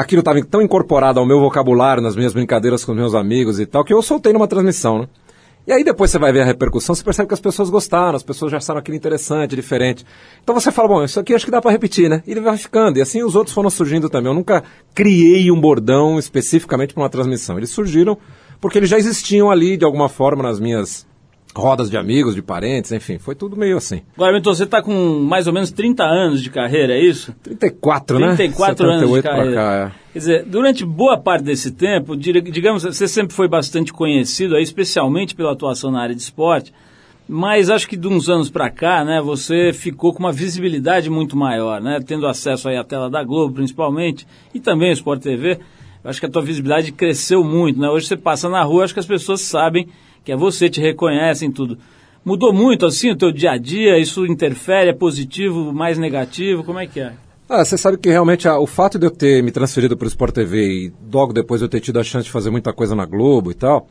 [0.01, 3.85] aquilo estava tão incorporado ao meu vocabulário, nas minhas brincadeiras com meus amigos e tal,
[3.85, 5.09] que eu soltei numa transmissão, né?
[5.67, 8.23] E aí depois você vai ver a repercussão, você percebe que as pessoas gostaram, as
[8.23, 10.07] pessoas já acharam aquilo interessante, diferente.
[10.43, 12.23] Então você fala, bom, isso aqui acho que dá para repetir, né?
[12.27, 12.99] E ele vai ficando.
[12.99, 14.31] E assim os outros foram surgindo também.
[14.31, 17.59] Eu nunca criei um bordão especificamente para uma transmissão.
[17.59, 18.17] Eles surgiram
[18.59, 21.07] porque eles já existiam ali de alguma forma nas minhas
[21.55, 24.03] rodas de amigos, de parentes, enfim, foi tudo meio assim.
[24.15, 27.35] Agora, Milton, você está com mais ou menos 30 anos de carreira, é isso?
[27.43, 28.35] 34, né?
[28.37, 29.57] 34 anos de 78 pra carreira.
[29.57, 30.13] cá, é.
[30.13, 35.35] Quer dizer, durante boa parte desse tempo, digamos, você sempre foi bastante conhecido, aí, especialmente
[35.35, 36.73] pela atuação na área de esporte,
[37.29, 41.37] mas acho que de uns anos para cá, né, você ficou com uma visibilidade muito
[41.37, 45.61] maior, né, tendo acesso aí à tela da Globo, principalmente, e também o Sport TV.
[46.03, 47.89] Acho que a tua visibilidade cresceu muito, né?
[47.89, 49.87] Hoje você passa na rua, acho que as pessoas sabem
[50.25, 51.79] que é você, te reconhecem tudo.
[52.25, 53.99] Mudou muito assim o teu dia a dia?
[53.99, 54.91] Isso interfere?
[54.91, 56.63] É positivo, mais negativo?
[56.63, 57.13] Como é que é?
[57.49, 60.09] Ah, você sabe que realmente ah, o fato de eu ter me transferido para o
[60.09, 63.05] Sport TV e logo depois eu ter tido a chance de fazer muita coisa na
[63.05, 63.89] Globo e tal,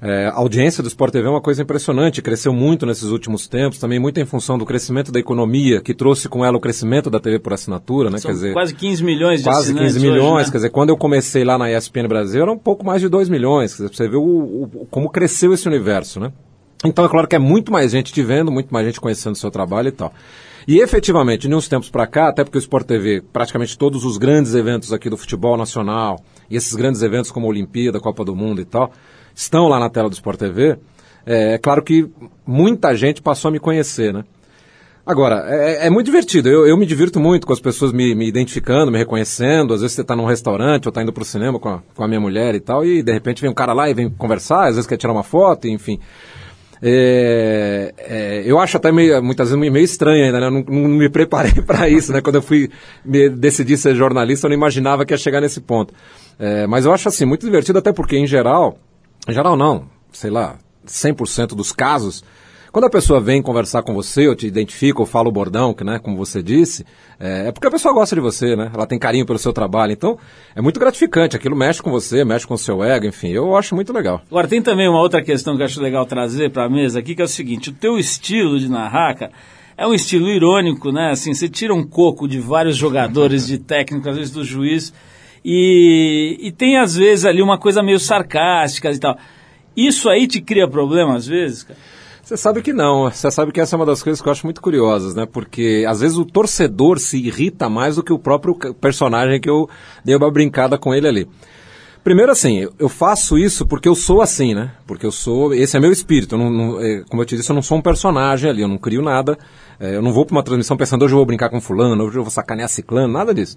[0.00, 3.78] é, a audiência do Sport TV é uma coisa impressionante, cresceu muito nesses últimos tempos,
[3.78, 7.18] também muito em função do crescimento da economia, que trouxe com ela o crescimento da
[7.18, 8.18] TV por assinatura, né?
[8.18, 10.52] São quer dizer, quase 15 milhões de quase assinantes 15 milhões, hoje, né?
[10.52, 13.28] quer dizer, quando eu comecei lá na ESPN Brasil era um pouco mais de 2
[13.28, 16.32] milhões, quer dizer, pra você ver o, o- como cresceu esse universo, né?
[16.84, 19.38] Então é claro que é muito mais gente te vendo, muito mais gente conhecendo o
[19.38, 20.12] seu trabalho e tal.
[20.68, 24.16] E efetivamente, de uns tempos para cá, até porque o Sport TV, praticamente todos os
[24.16, 28.36] grandes eventos aqui do futebol nacional, e esses grandes eventos como a Olimpíada, Copa do
[28.36, 28.92] Mundo e tal,
[29.38, 30.76] estão lá na tela do Sport TV,
[31.24, 32.10] é, é claro que
[32.44, 34.24] muita gente passou a me conhecer, né?
[35.06, 36.50] Agora, é, é muito divertido.
[36.50, 39.72] Eu, eu me divirto muito com as pessoas me, me identificando, me reconhecendo.
[39.72, 42.04] Às vezes você está num restaurante ou está indo para o cinema com a, com
[42.04, 44.66] a minha mulher e tal, e de repente vem um cara lá e vem conversar,
[44.66, 45.98] às vezes quer tirar uma foto, enfim.
[46.82, 50.46] É, é, eu acho até meio, muitas vezes meio estranho ainda, né?
[50.46, 52.20] Eu não, não me preparei para isso, né?
[52.20, 52.68] Quando eu fui
[53.04, 55.94] me decidir ser jornalista, eu não imaginava que ia chegar nesse ponto.
[56.38, 58.78] É, mas eu acho assim, muito divertido, até porque, em geral,
[59.28, 62.24] em geral não, sei lá, 100% dos casos,
[62.72, 65.82] quando a pessoa vem conversar com você, ou te identifica, ou fala o bordão, que,
[65.82, 66.84] né, como você disse,
[67.18, 68.70] é, é porque a pessoa gosta de você, né?
[68.74, 69.92] Ela tem carinho pelo seu trabalho.
[69.92, 70.18] Então,
[70.54, 71.34] é muito gratificante.
[71.34, 73.28] Aquilo mexe com você, mexe com o seu ego, enfim.
[73.28, 74.20] Eu acho muito legal.
[74.30, 77.14] Agora, tem também uma outra questão que eu acho legal trazer para a mesa aqui,
[77.14, 79.32] que é o seguinte, o teu estilo de narrar, cara,
[79.76, 81.10] é um estilo irônico, né?
[81.10, 84.92] Assim, você tira um coco de vários jogadores, de técnico, às vezes do juiz,
[85.50, 89.16] e, e tem às vezes ali uma coisa meio sarcástica e tal.
[89.74, 91.78] Isso aí te cria problema às vezes, cara?
[92.22, 93.10] Você sabe que não.
[93.10, 95.24] Você sabe que essa é uma das coisas que eu acho muito curiosas, né?
[95.24, 99.66] Porque às vezes o torcedor se irrita mais do que o próprio personagem que eu
[100.04, 101.26] dei uma brincada com ele ali.
[102.04, 104.72] Primeiro, assim, eu- eu faço isso porque eu sou assim, né?
[104.86, 105.54] Porque eu sou.
[105.54, 106.34] Esse é meu espírito.
[106.34, 108.68] Eu não, não- é, como eu te disse, eu não sou um personagem ali, eu
[108.68, 109.38] não crio nada.
[109.80, 112.18] É, eu não vou para uma transmissão pensando hoje eu vou brincar com fulano, hoje
[112.18, 113.56] eu vou sacanear ciclano, nada disso.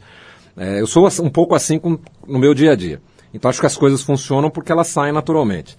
[0.57, 3.01] É, eu sou um pouco assim com- no meu dia a dia.
[3.33, 5.77] Então acho que as coisas funcionam porque elas saem naturalmente.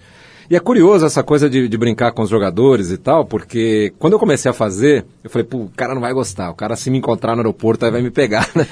[0.49, 4.13] E é curioso essa coisa de, de brincar com os jogadores e tal, porque quando
[4.13, 6.89] eu comecei a fazer, eu falei, pô, o cara não vai gostar, o cara se
[6.91, 8.67] me encontrar no aeroporto aí vai me pegar, né?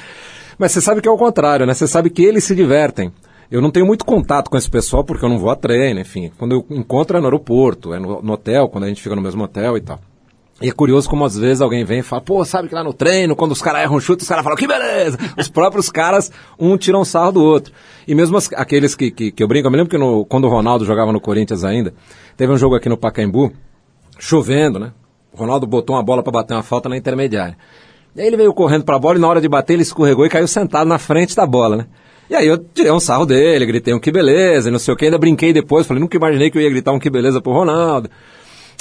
[0.57, 1.73] Mas você sabe que é o contrário, né?
[1.73, 3.11] Você sabe que eles se divertem.
[3.49, 6.31] Eu não tenho muito contato com esse pessoal porque eu não vou a treino, enfim.
[6.37, 9.21] Quando eu encontro é no aeroporto, é no, no hotel, quando a gente fica no
[9.21, 9.99] mesmo hotel e tal.
[10.61, 12.93] E é curioso como às vezes alguém vem e fala, pô, sabe que lá no
[12.93, 15.17] treino, quando os caras erram chute, os caras falam, que beleza!
[15.37, 17.73] Os próprios caras, um tira um sarro do outro.
[18.07, 20.45] E mesmo as- aqueles que, que, que eu brinco, eu me lembro que no- quando
[20.45, 21.93] o Ronaldo jogava no Corinthians ainda,
[22.37, 23.51] teve um jogo aqui no Pacaembu,
[24.19, 24.91] chovendo, né?
[25.33, 27.57] O Ronaldo botou uma bola para bater uma falta na intermediária.
[28.15, 30.25] E aí ele veio correndo para a bola e na hora de bater ele escorregou
[30.25, 31.85] e caiu sentado na frente da bola, né?
[32.29, 35.05] E aí eu tirei um sarro dele, gritei um que beleza, não sei o que,
[35.05, 38.09] ainda brinquei depois, falei, nunca imaginei que eu ia gritar um que beleza pro Ronaldo.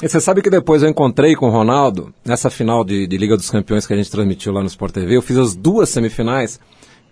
[0.01, 3.37] E você sabe que depois eu encontrei com o Ronaldo, nessa final de, de Liga
[3.37, 6.59] dos Campeões que a gente transmitiu lá no Sport TV, eu fiz as duas semifinais,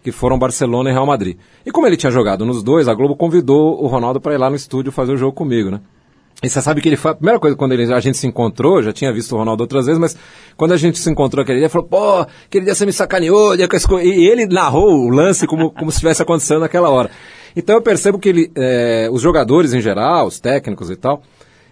[0.04, 1.38] que foram Barcelona e Real Madrid.
[1.66, 4.50] E como ele tinha jogado nos dois, a Globo convidou o Ronaldo para ir lá
[4.50, 5.82] no estúdio fazer o jogo comigo, né?
[6.42, 8.82] E você sabe que ele foi a primeira coisa quando ele- a gente se encontrou,
[8.82, 10.16] já tinha visto o Ronaldo outras vezes, mas
[10.56, 13.58] quando a gente se encontrou aquele dia, ele falou, pô, aquele dia você me sacaneou,
[13.58, 16.90] dia que eu esco-" e ele narrou o lance como, como se estivesse acontecendo naquela
[16.90, 17.12] hora.
[17.56, 21.22] Então eu percebo que ele, eh, os jogadores em geral, os técnicos e tal,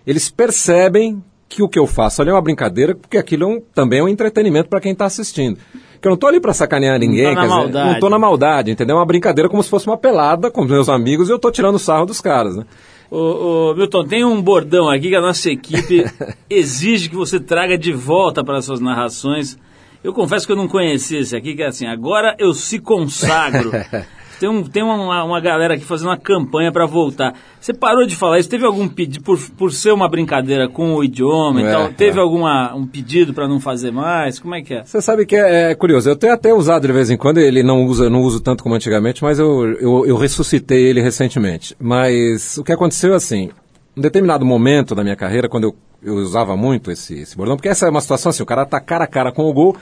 [0.07, 3.61] eles percebem que o que eu faço ali é uma brincadeira, porque aquilo é um-
[3.75, 5.57] também é um entretenimento para quem está assistindo.
[6.01, 7.91] Que eu não tô ali para sacanear ninguém, na quer dizer, maldade.
[7.93, 8.95] não tô na maldade, entendeu?
[8.95, 11.49] É uma brincadeira como se fosse uma pelada com os meus amigos e eu tô
[11.51, 12.65] tirando sarro dos caras, né?
[13.09, 16.05] Ô, ô, Milton, tem um bordão aqui que a nossa equipe
[16.49, 19.57] exige que você traga de volta para suas narrações.
[20.03, 23.71] Eu confesso que eu não conhecia esse aqui, que é assim, agora eu se consagro.
[24.39, 27.33] Tem, um, tem uma, uma galera aqui fazendo uma campanha para voltar.
[27.59, 28.49] Você parou de falar isso?
[28.49, 32.19] Teve algum pedido, por, por ser uma brincadeira com o idioma e É, tal, teve
[32.19, 32.21] é.
[32.21, 34.39] alguma, um pedido para não fazer mais?
[34.39, 34.83] Como é que é?
[34.83, 37.63] Você sabe que é, é curioso, eu tenho até usado de vez em quando, ele
[37.63, 41.75] não usa, não uso tanto como antigamente, mas eu, eu, eu ressuscitei ele recentemente.
[41.79, 43.49] Mas o que aconteceu é assim,
[43.95, 47.69] em determinado momento da minha carreira, quando eu, eu usava muito esse, esse bordão, porque
[47.69, 49.75] essa é uma situação assim, o cara tá cara a cara com o gol,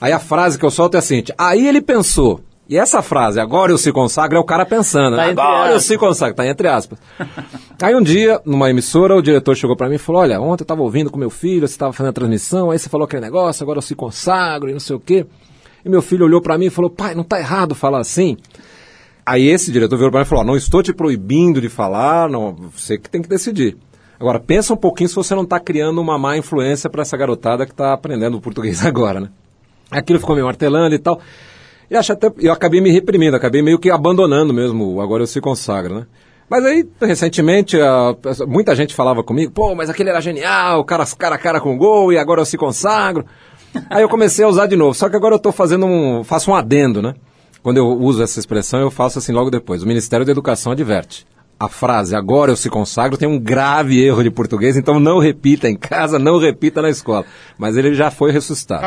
[0.00, 3.40] aí a frase que eu solto é a seguinte, aí ele pensou, e essa frase,
[3.40, 5.30] agora eu se consagro, é o cara pensando, Tá né?
[5.30, 5.84] agora eu aspas.
[5.84, 6.98] se consagro, tá entre aspas.
[7.80, 10.66] Aí um dia, numa emissora, o diretor chegou pra mim e falou: Olha, ontem eu
[10.66, 13.62] tava ouvindo com meu filho, você tava fazendo a transmissão, aí você falou aquele negócio,
[13.62, 15.26] agora eu se consagro e não sei o quê.
[15.84, 18.36] E meu filho olhou pra mim e falou: Pai, não tá errado falar assim.
[19.24, 22.28] Aí esse diretor virou pra mim e falou: "Ó, Não estou te proibindo de falar,
[22.28, 23.76] não, você que tem que decidir.
[24.20, 27.64] Agora, pensa um pouquinho se você não está criando uma má influência para essa garotada
[27.64, 29.28] que está aprendendo o português agora, né?
[29.90, 31.20] Aquilo ficou me martelando e tal.
[31.90, 35.40] E acho até, eu acabei me reprimindo, acabei meio que abandonando mesmo, agora eu se
[35.40, 36.06] consagro, né?
[36.50, 38.14] Mas aí, recentemente, a-
[38.46, 41.76] muita gente falava comigo, pô, mas aquele era genial, o cara cara a cara com
[41.76, 43.24] gol, e agora eu se consagro.
[43.90, 46.50] Aí eu comecei a usar de novo, só que agora eu estou fazendo um, faço
[46.50, 47.14] um adendo, né?
[47.62, 49.82] Quando eu uso essa expressão, eu faço assim logo depois.
[49.82, 51.26] O Ministério da Educação adverte.
[51.60, 55.68] A frase agora eu se consagro tem um grave erro de português, então não repita
[55.68, 57.26] em casa, não repita na escola.
[57.58, 58.86] Mas ele já foi ressuscitado.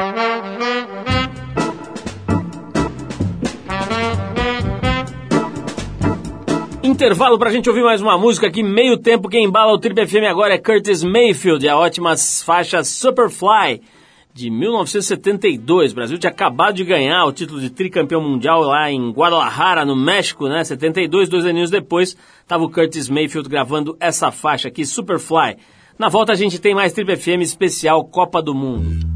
[7.01, 9.27] Intervalo pra gente ouvir mais uma música aqui, meio tempo.
[9.27, 12.13] Quem embala o Trip FM agora é Curtis Mayfield, a ótima
[12.45, 13.81] faixa Superfly
[14.31, 15.93] de 1972.
[15.93, 19.95] O Brasil tinha acabado de ganhar o título de tricampeão mundial lá em Guadalajara, no
[19.95, 20.63] México, né?
[20.63, 25.57] 72, dois aninhos depois, estava o Curtis Mayfield gravando essa faixa aqui, Superfly.
[25.97, 29.10] Na volta a gente tem mais Trip FM especial Copa do Mundo.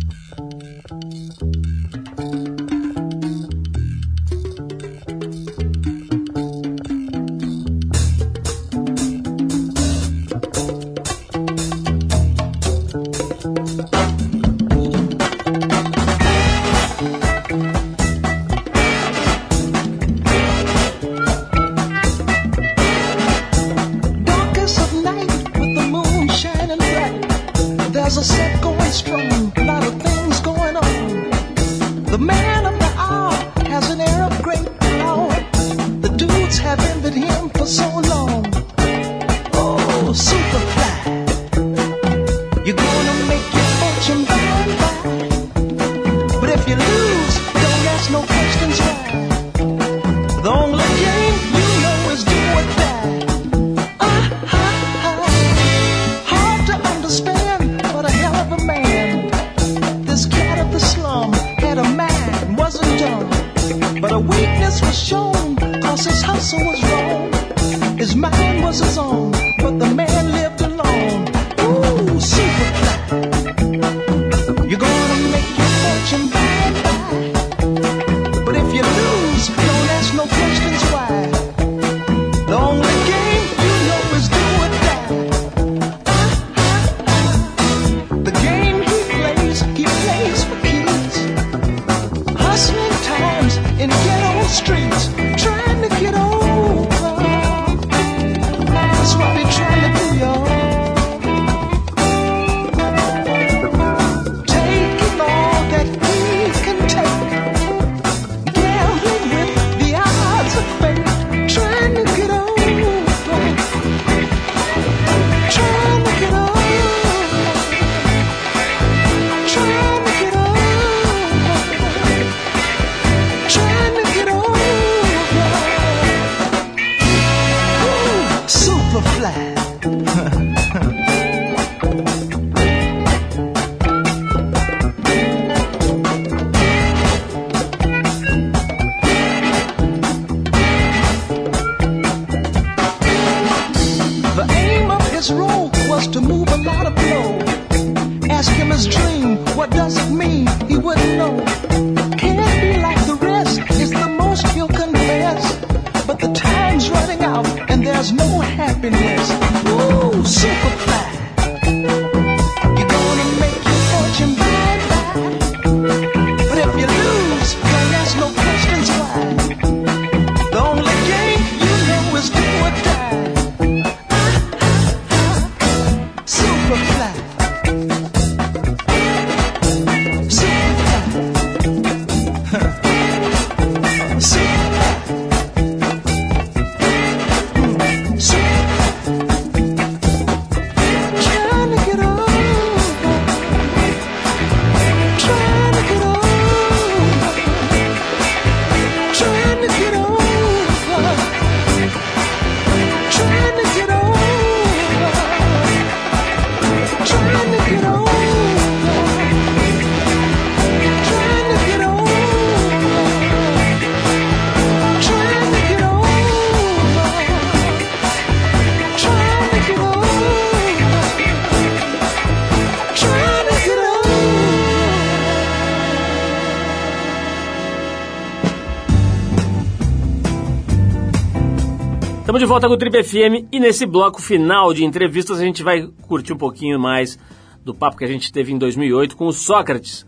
[232.36, 235.64] Estamos de volta com o Trip FM e nesse bloco final de entrevistas a gente
[235.64, 237.18] vai curtir um pouquinho mais
[237.64, 240.06] do papo que a gente teve em 2008 com o Sócrates.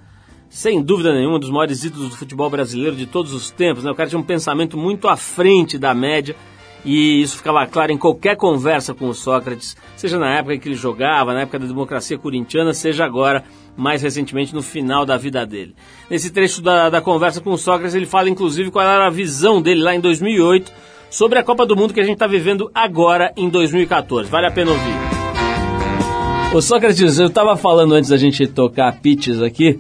[0.50, 3.86] Sem dúvida nenhuma, um dos maiores ídolos do futebol brasileiro de todos os tempos.
[3.86, 3.92] Né?
[3.92, 6.36] O cara tinha um pensamento muito à frente da média
[6.84, 10.68] e isso ficava claro em qualquer conversa com o Sócrates, seja na época em que
[10.68, 13.46] ele jogava, na época da democracia corintiana, seja agora,
[13.78, 15.74] mais recentemente, no final da vida dele.
[16.10, 19.62] Nesse trecho da, da conversa com o Sócrates, ele fala inclusive qual era a visão
[19.62, 23.34] dele lá em 2008 sobre a Copa do Mundo que a gente está vivendo agora
[23.36, 24.30] em 2014.
[24.30, 24.93] Vale a pena ouvir.
[26.53, 29.80] Ô Sócrates, eu estava falando antes da gente tocar pitches aqui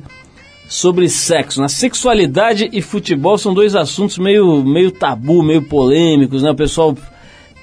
[0.67, 1.61] sobre sexo.
[1.61, 6.49] Na sexualidade e futebol são dois assuntos meio, meio tabu, meio polêmicos, né?
[6.49, 6.97] O pessoal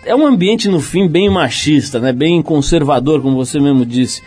[0.04, 2.12] é um ambiente no fim bem machista, né?
[2.12, 4.22] Bem conservador, como você mesmo disse.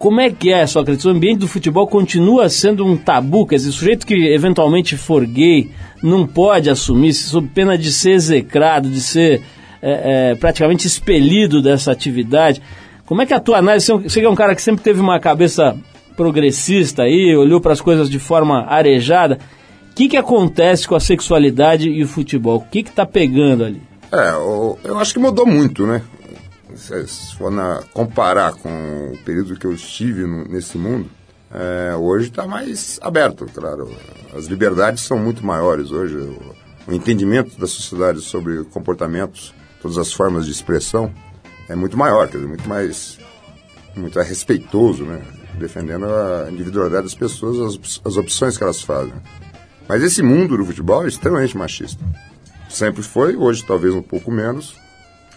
[0.00, 1.04] Como é que é, Sócrates?
[1.04, 5.26] O ambiente do futebol continua sendo um tabu, quer dizer, o sujeito que eventualmente for
[5.26, 5.70] gay
[6.02, 9.42] não pode assumir, sob pena de ser execrado, de ser
[9.82, 12.62] é, é, praticamente expelido dessa atividade.
[13.04, 13.92] Como é que é a tua análise?
[13.92, 15.76] Você é um cara que sempre teve uma cabeça
[16.16, 19.38] progressista aí, olhou para as coisas de forma arejada.
[19.90, 22.56] O que, que acontece com a sexualidade e o futebol?
[22.56, 23.82] O que está pegando ali?
[24.10, 24.30] É,
[24.82, 26.00] eu acho que mudou muito, né?
[26.80, 31.08] Se for na- comparar com o período que eu estive no- nesse mundo,
[31.52, 33.90] é, hoje está mais aberto, claro.
[34.34, 36.16] As liberdades são muito maiores hoje.
[36.16, 36.54] O,
[36.88, 41.12] o entendimento da sociedade sobre comportamentos, todas as formas de expressão,
[41.68, 43.18] é muito maior, quer dizer, muito mais,
[43.94, 45.20] muito mais respeitoso, né?
[45.58, 49.12] Defendendo a individualidade das pessoas, as, as opções que elas fazem.
[49.86, 52.02] Mas esse mundo do futebol é extremamente machista.
[52.68, 54.76] Sempre foi, hoje talvez um pouco menos,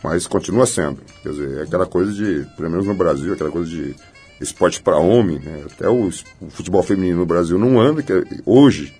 [0.03, 0.99] mas continua sendo.
[1.21, 3.95] Quer dizer, é aquela coisa de, pelo menos no Brasil, aquela coisa de
[4.41, 5.63] esporte para homem, né?
[5.71, 6.09] até o,
[6.41, 8.93] o futebol feminino no Brasil não anda, que é- hoje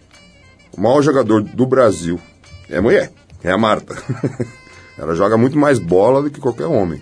[0.76, 2.20] o maior jogador do Brasil
[2.70, 3.12] é mulher,
[3.44, 3.96] é a Marta.
[4.98, 7.02] Ela joga muito mais bola do que qualquer homem.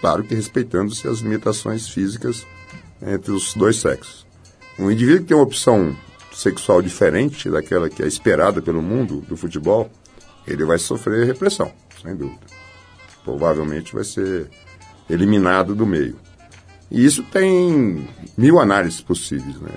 [0.00, 2.44] Claro que respeitando-se as limitações físicas
[3.00, 4.26] entre os dois sexos.
[4.78, 5.96] Um indivíduo que tem uma opção
[6.32, 9.90] sexual diferente daquela que é esperada pelo mundo do futebol,
[10.46, 11.72] ele vai sofrer repressão,
[12.02, 12.53] sem dúvida.
[13.24, 14.48] Provavelmente vai ser
[15.08, 16.16] eliminado do meio.
[16.90, 18.06] E isso tem
[18.36, 19.56] mil análises possíveis.
[19.60, 19.70] Né?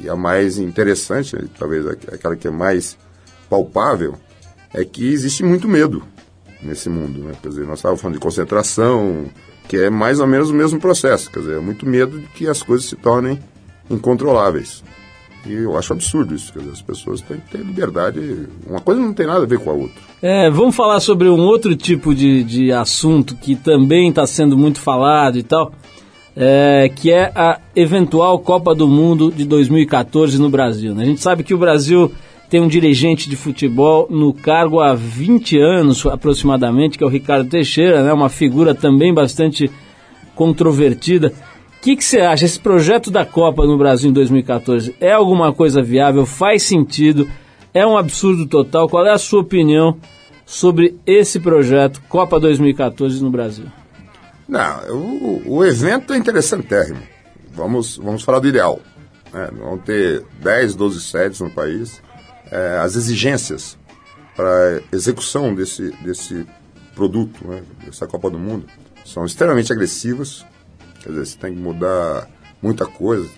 [0.00, 2.96] E, e a mais interessante, talvez aquela que é mais
[3.50, 4.14] palpável,
[4.72, 6.02] é que existe muito medo
[6.62, 7.20] nesse mundo.
[7.24, 7.34] Né?
[7.42, 9.26] Quer dizer, nós estávamos falando de concentração,
[9.68, 11.30] que é mais ou menos o mesmo processo.
[11.30, 13.38] Quer dizer, é muito medo de que as coisas se tornem
[13.90, 14.82] incontroláveis.
[15.46, 16.52] E eu acho absurdo isso.
[16.52, 18.48] Dizer, as pessoas têm que ter liberdade.
[18.66, 20.02] Uma coisa não tem nada a ver com a outra.
[20.22, 24.80] É, vamos falar sobre um outro tipo de, de assunto que também está sendo muito
[24.80, 25.72] falado e tal,
[26.36, 30.94] é, que é a eventual Copa do Mundo de 2014 no Brasil.
[30.94, 31.02] né?
[31.02, 32.10] A gente sabe que o Brasil
[32.48, 37.48] tem um dirigente de futebol no cargo há 20 anos aproximadamente, que é o Ricardo
[37.48, 38.12] Teixeira, né?
[38.12, 39.70] uma figura também bastante
[40.34, 41.32] controvertida.
[41.84, 42.46] Que que você acha?
[42.46, 46.24] Esse projeto da Copa no Brasil em 2014 é alguma coisa viável?
[46.24, 47.30] Faz sentido?
[47.74, 48.88] É um absurdo total?
[48.88, 49.98] Qual é a sua opinião
[50.46, 53.66] sobre esse projeto Copa 2014 no Brasil?
[54.48, 57.02] Não, o, o evento é interessantérrimo.
[57.52, 58.80] Vamos, vamos falar do ideal.
[59.30, 59.50] Né?
[59.52, 62.00] Vão ter 10, 12 sedes no país.
[62.50, 63.76] É, as exigências
[64.34, 66.46] para execução desse, desse
[66.94, 67.62] produto, né?
[67.84, 68.64] dessa Copa do Mundo,
[69.04, 70.46] são extremamente agressivas.
[71.04, 72.26] Quer dizer, você tem que mudar
[72.62, 73.28] muita coisa.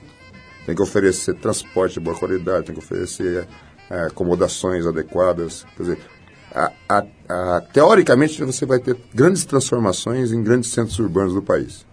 [0.65, 3.47] Tem que oferecer transporte de boa qualidade, tem que oferecer
[3.91, 5.65] é, acomodações adequadas.
[5.77, 5.99] Quer dizer,
[6.55, 11.85] a- a- a- teoricamente você vai ter grandes transformações em grandes centros urbanos do país.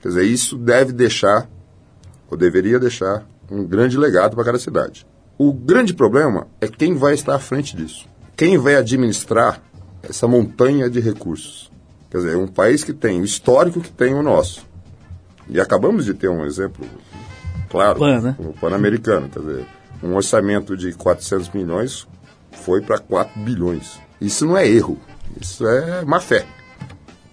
[0.00, 1.48] Quer dizer, isso deve deixar,
[2.30, 5.06] ou deveria deixar, um grande legado para cada cidade.
[5.36, 8.06] O grande problema é quem vai estar à frente disso.
[8.36, 9.60] Quem vai administrar
[10.02, 11.68] essa montanha de recursos.
[12.10, 14.67] Quer dizer, um país que tem o histórico que tem o nosso.
[15.50, 16.86] E acabamos de ter um exemplo
[17.68, 18.36] claro, Pan, né?
[18.38, 19.28] o Pan-Americano.
[19.28, 19.66] Quer dizer,
[20.02, 22.06] um orçamento de 400 milhões
[22.52, 23.98] foi para 4 bilhões.
[24.20, 24.98] Isso não é erro,
[25.40, 26.44] isso é má fé.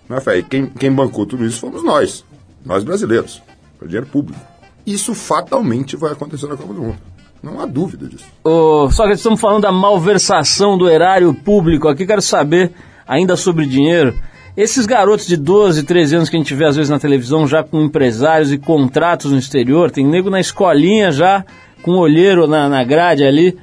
[0.08, 0.38] Má fé.
[0.38, 2.24] E quem, quem bancou tudo isso fomos nós,
[2.64, 3.42] nós brasileiros,
[3.80, 4.40] com dinheiro público.
[4.86, 6.98] Isso fatalmente vai acontecer na Copa do Mundo.
[7.42, 8.26] Não há dúvida disso.
[8.44, 12.72] Ô, só que estamos falando da malversação do erário público aqui, quero saber,
[13.08, 14.16] ainda sobre dinheiro,
[14.58, 17.64] esses garotos de 12, 13 anos que a gente vê às vezes na televisão já
[17.64, 21.44] com empresários e contratos no exterior, tem nego na escolinha já
[21.82, 23.58] com olheiro na, na grade ali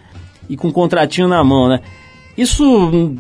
[0.48, 1.80] e com contratinho na mão, né?
[2.36, 3.14] Isso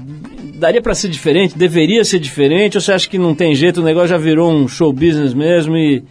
[0.54, 1.56] daria para ser diferente?
[1.56, 2.76] Deveria ser diferente?
[2.76, 5.76] Ou você acha que não tem jeito, o negócio já virou um show business mesmo
[5.76, 6.04] e,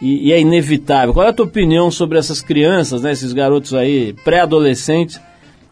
[0.00, 1.12] e, e é inevitável?
[1.12, 5.20] Qual é a tua opinião sobre essas crianças, né, esses garotos aí, pré-adolescentes,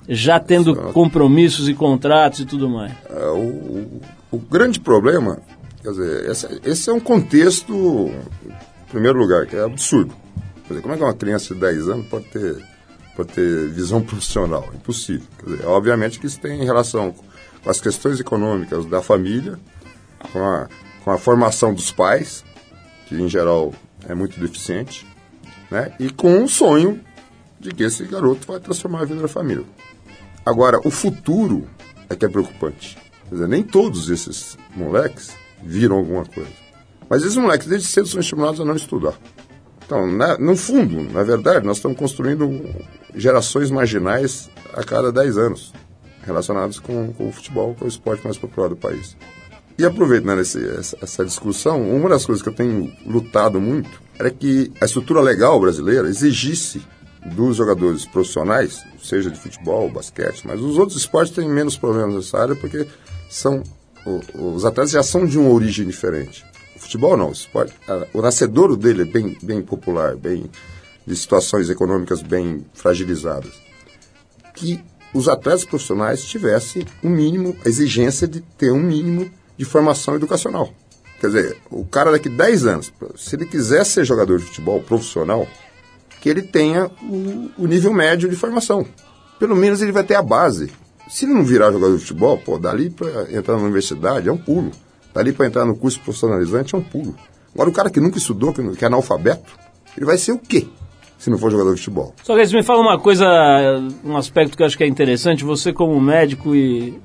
[0.08, 0.92] já tendo Certo.
[0.92, 2.92] compromissos e contratos e tudo mais?
[3.10, 3.86] É, o,
[4.30, 5.38] o- grande problema,
[5.82, 7.72] quer dizer, esse, esse é um contexto,
[8.44, 10.14] em primeiro lugar, que é absurdo.
[10.66, 12.62] Quer dizer, como é que uma criança de 10 anos pode ter,
[13.16, 14.68] pode ter visão profissional?
[14.74, 15.26] Impossível.
[15.38, 17.14] Quer dizer, obviamente que isso tem relação
[17.62, 19.58] com as questões econômicas da família,
[20.32, 20.68] com a,
[21.04, 22.44] com a formação dos pais,
[23.06, 23.72] que em geral
[24.06, 25.06] é muito deficiente,
[25.70, 25.92] né?
[25.98, 27.00] e com o sonho
[27.58, 29.64] de que esse garoto vai transformar a vida da família.
[30.46, 31.66] Agora, o futuro
[32.08, 32.96] é que é preocupante.
[33.28, 35.30] Quer dizer, nem todos esses moleques
[35.62, 36.50] viram alguma coisa.
[37.10, 39.14] Mas esses moleques, desde cedo, são estimulados a não estudar.
[39.84, 42.50] Então, na- no fundo, na verdade, nós estamos construindo
[43.14, 45.72] gerações marginais a cada 10 anos,
[46.26, 49.16] relacionadas com, com o futebol, que é o esporte mais popular do país.
[49.78, 54.30] E aproveitando esse, essa, essa discussão, uma das coisas que eu tenho lutado muito era
[54.30, 56.82] que a estrutura legal brasileira exigisse
[57.34, 62.38] dos jogadores profissionais, seja de futebol, basquete, mas os outros esportes têm menos problemas nessa
[62.38, 62.86] área porque
[63.28, 63.62] são
[64.06, 66.44] o- os atletas já são de uma origem diferente.
[66.76, 67.74] O futebol não, o esporte,
[68.14, 70.48] o nascedouro dele é bem, bem popular, bem
[71.06, 73.52] de situações econômicas bem fragilizadas.
[74.54, 74.80] Que
[75.12, 80.72] os atletas profissionais tivessem um mínimo, a exigência de ter um mínimo de formação educacional.
[81.20, 85.48] Quer dizer, o cara daqui 10 anos, se ele quiser ser jogador de futebol profissional,
[86.20, 88.86] que ele tenha o, o nível médio de formação.
[89.38, 90.70] Pelo menos ele vai ter a base.
[91.08, 94.36] Se ele não virar jogador de futebol, pô, dali para entrar na universidade é um
[94.36, 94.70] pulo.
[95.14, 97.14] Dali para entrar no curso profissionalizante é um pulo.
[97.54, 99.58] Agora, o cara que nunca estudou, que, é analfabeto,
[99.96, 100.66] ele vai ser o quê?
[101.18, 102.14] Se não for jogador de futebol.
[102.22, 103.26] Só que me fala uma coisa,
[104.04, 107.00] um aspecto que eu acho que é interessante, você como médico e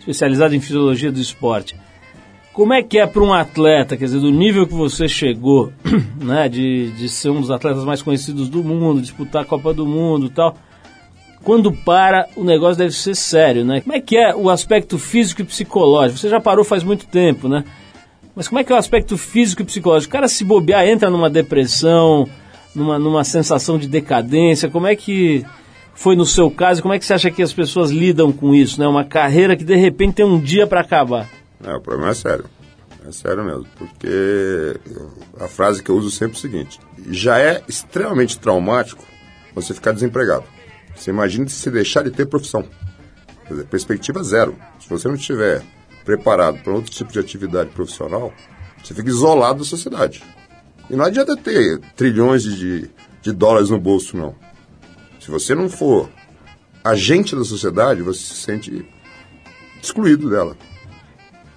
[0.00, 1.74] especializado em fisiologia do esporte,
[2.52, 5.72] como é que é para um atleta, quer dizer, do nível que você chegou,
[6.22, 9.86] né, de, de ser um dos atletas mais conhecidos do mundo, disputar a Copa do
[9.86, 10.56] Mundo tal,
[11.44, 13.82] quando para, o negócio deve ser sério, né?
[13.82, 16.18] Como é que é o aspecto físico e psicológico?
[16.18, 17.64] Você já parou faz muito tempo, né?
[18.34, 20.10] Mas como é que é o aspecto físico e psicológico?
[20.10, 22.28] O cara se bobear, entra numa depressão,
[22.74, 24.68] numa, numa sensação de decadência.
[24.68, 25.44] Como é que
[25.94, 26.82] foi no seu caso?
[26.82, 28.88] Como é que você acha que as pessoas lidam com isso, né?
[28.88, 31.28] Uma carreira que de repente tem um dia para acabar.
[31.62, 32.46] É, o problema é sério.
[33.06, 33.66] É sério mesmo.
[33.76, 34.80] Porque
[35.38, 36.80] a frase que eu uso sempre é o seguinte:
[37.10, 39.04] já é extremamente traumático
[39.54, 40.53] você ficar desempregado.
[40.94, 42.62] Você imagina se deixar de ter profissão.
[43.46, 44.56] Quer dizer, perspectiva zero.
[44.80, 45.62] Se você não estiver
[46.04, 48.32] preparado para outro tipo de atividade profissional,
[48.82, 50.22] você fica isolado da sociedade.
[50.88, 52.90] E não adianta ter trilhões de,
[53.22, 54.34] de, dólares no bolso, não.
[55.20, 56.10] Se você não for
[56.82, 58.86] agente da sociedade, você se sente
[59.82, 60.56] excluído dela.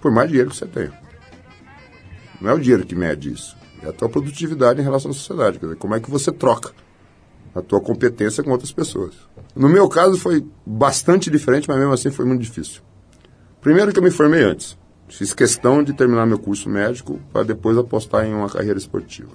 [0.02, 0.98] Por mais dinheiro que você tenha.
[2.40, 3.58] Não é o dinheiro que mede isso.
[3.84, 5.60] É a tua produtividade em relação à sociedade.
[5.60, 6.72] Quer dizer, como é que você troca
[7.56, 9.14] a tua competência com outras pessoas.
[9.56, 12.82] No meu caso foi bastante diferente, mas mesmo assim foi muito difícil.
[13.62, 14.78] Primeiro que eu me formei antes.
[15.10, 19.32] Fiz questão de terminar meu curso médico para depois apostar em uma carreira esportiva.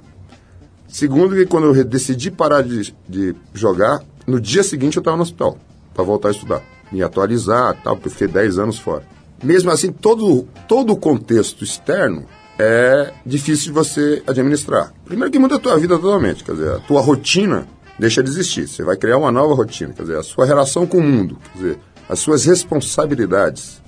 [0.86, 5.22] Segundo que quando eu decidi parar de, de jogar, no dia seguinte eu estava no
[5.22, 5.56] hospital
[5.94, 6.62] para voltar a estudar.
[6.90, 9.02] Me atualizar, tal, porque eu fiquei 10 anos fora.
[9.42, 12.26] Mesmo assim, todo, todo o contexto externo
[12.58, 14.92] é difícil de você administrar.
[15.04, 17.66] Primeiro que muda a tua vida totalmente, quer dizer, a tua rotina
[17.98, 18.68] deixa de existir.
[18.68, 21.58] Você vai criar uma nova rotina, quer dizer, a sua relação com o mundo, quer
[21.58, 21.78] dizer,
[22.08, 23.80] as suas responsabilidades.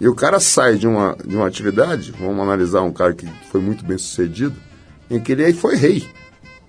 [0.00, 3.60] E o cara sai de uma, de uma atividade, vamos analisar um cara que foi
[3.60, 4.54] muito bem sucedido,
[5.08, 6.04] em que ele aí foi rei.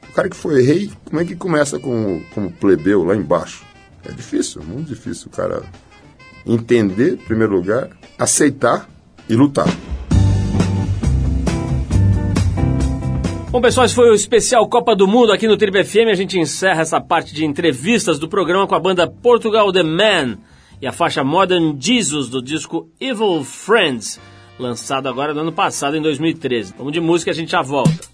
[0.09, 3.65] O cara que foi rei, como é que começa com, como plebeu lá embaixo?
[4.05, 5.63] É difícil, é muito difícil o cara
[6.45, 8.87] entender, em primeiro lugar, aceitar
[9.27, 9.67] e lutar.
[13.53, 16.09] Bom, pessoal, esse foi o especial Copa do Mundo aqui no Triple FM.
[16.09, 20.39] A gente encerra essa parte de entrevistas do programa com a banda Portugal The Man
[20.81, 24.19] e a faixa Modern Jesus do disco Evil Friends,
[24.57, 26.73] lançado agora no ano passado, em 2013.
[26.75, 28.12] Vamos de música a gente já volta.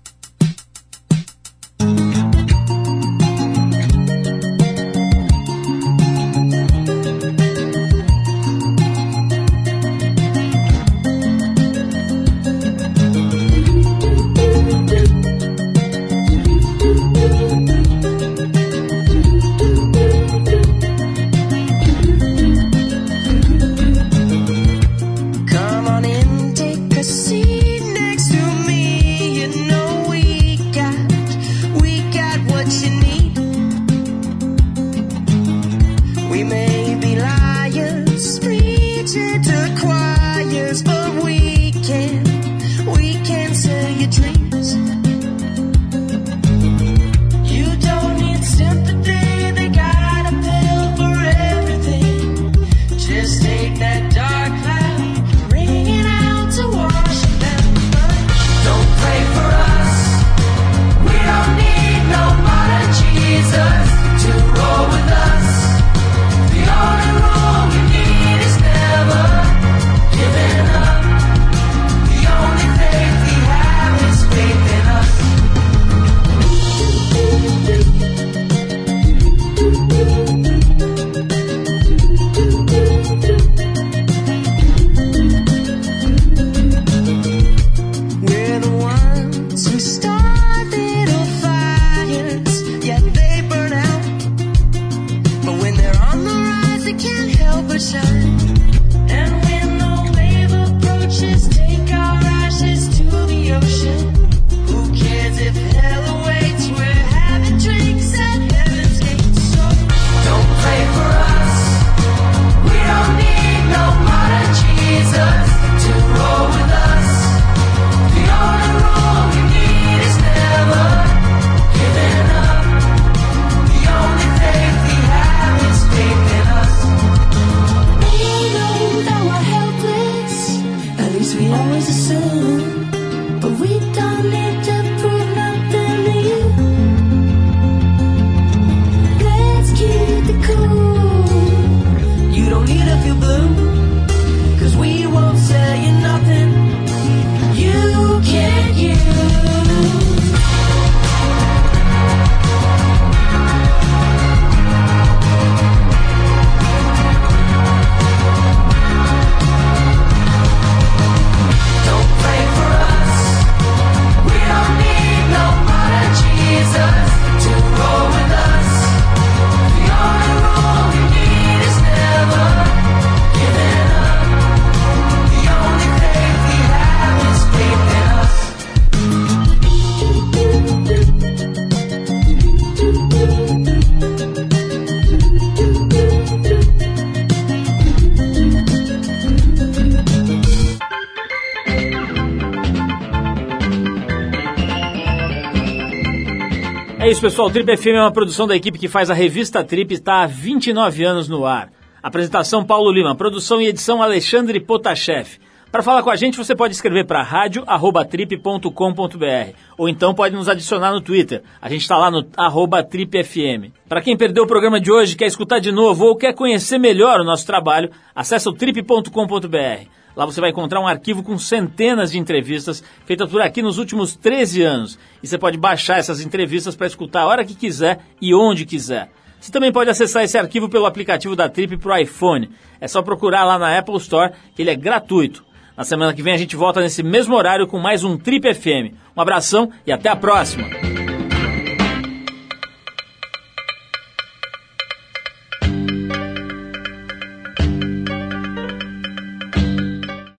[197.19, 197.51] Isso, pessoal.
[197.51, 200.25] Trip FM é uma produção da equipe que faz a revista Trip e está há
[200.25, 201.69] 29 anos no ar.
[202.01, 205.37] Apresentação Paulo Lima, produção e edição Alexandre Potashev.
[205.69, 210.93] Para falar com a gente, você pode escrever para rádio@trip.com.br ou então pode nos adicionar
[210.93, 211.43] no Twitter.
[211.61, 213.73] A gente está lá no tripfm.
[213.89, 217.19] Para quem perdeu o programa de hoje, quer escutar de novo ou quer conhecer melhor
[217.19, 219.98] o nosso trabalho, acesse o trip.com.br.
[220.19, 224.17] Lá você vai encontrar um arquivo com centenas de entrevistas feitas por aqui nos últimos
[224.17, 224.99] 13 anos.
[225.23, 229.09] E você pode baixar essas entrevistas para escutar a hora que quiser e onde quiser.
[229.39, 232.49] Você também pode acessar esse arquivo pelo aplicativo da Trip para o iPhone.
[232.81, 235.45] É só procurar lá na Apple Store, que ele é gratuito.
[235.77, 238.93] Na semana que vem a gente volta nesse mesmo horário com mais um Trip FM.
[239.15, 240.98] Um abração e até a próxima!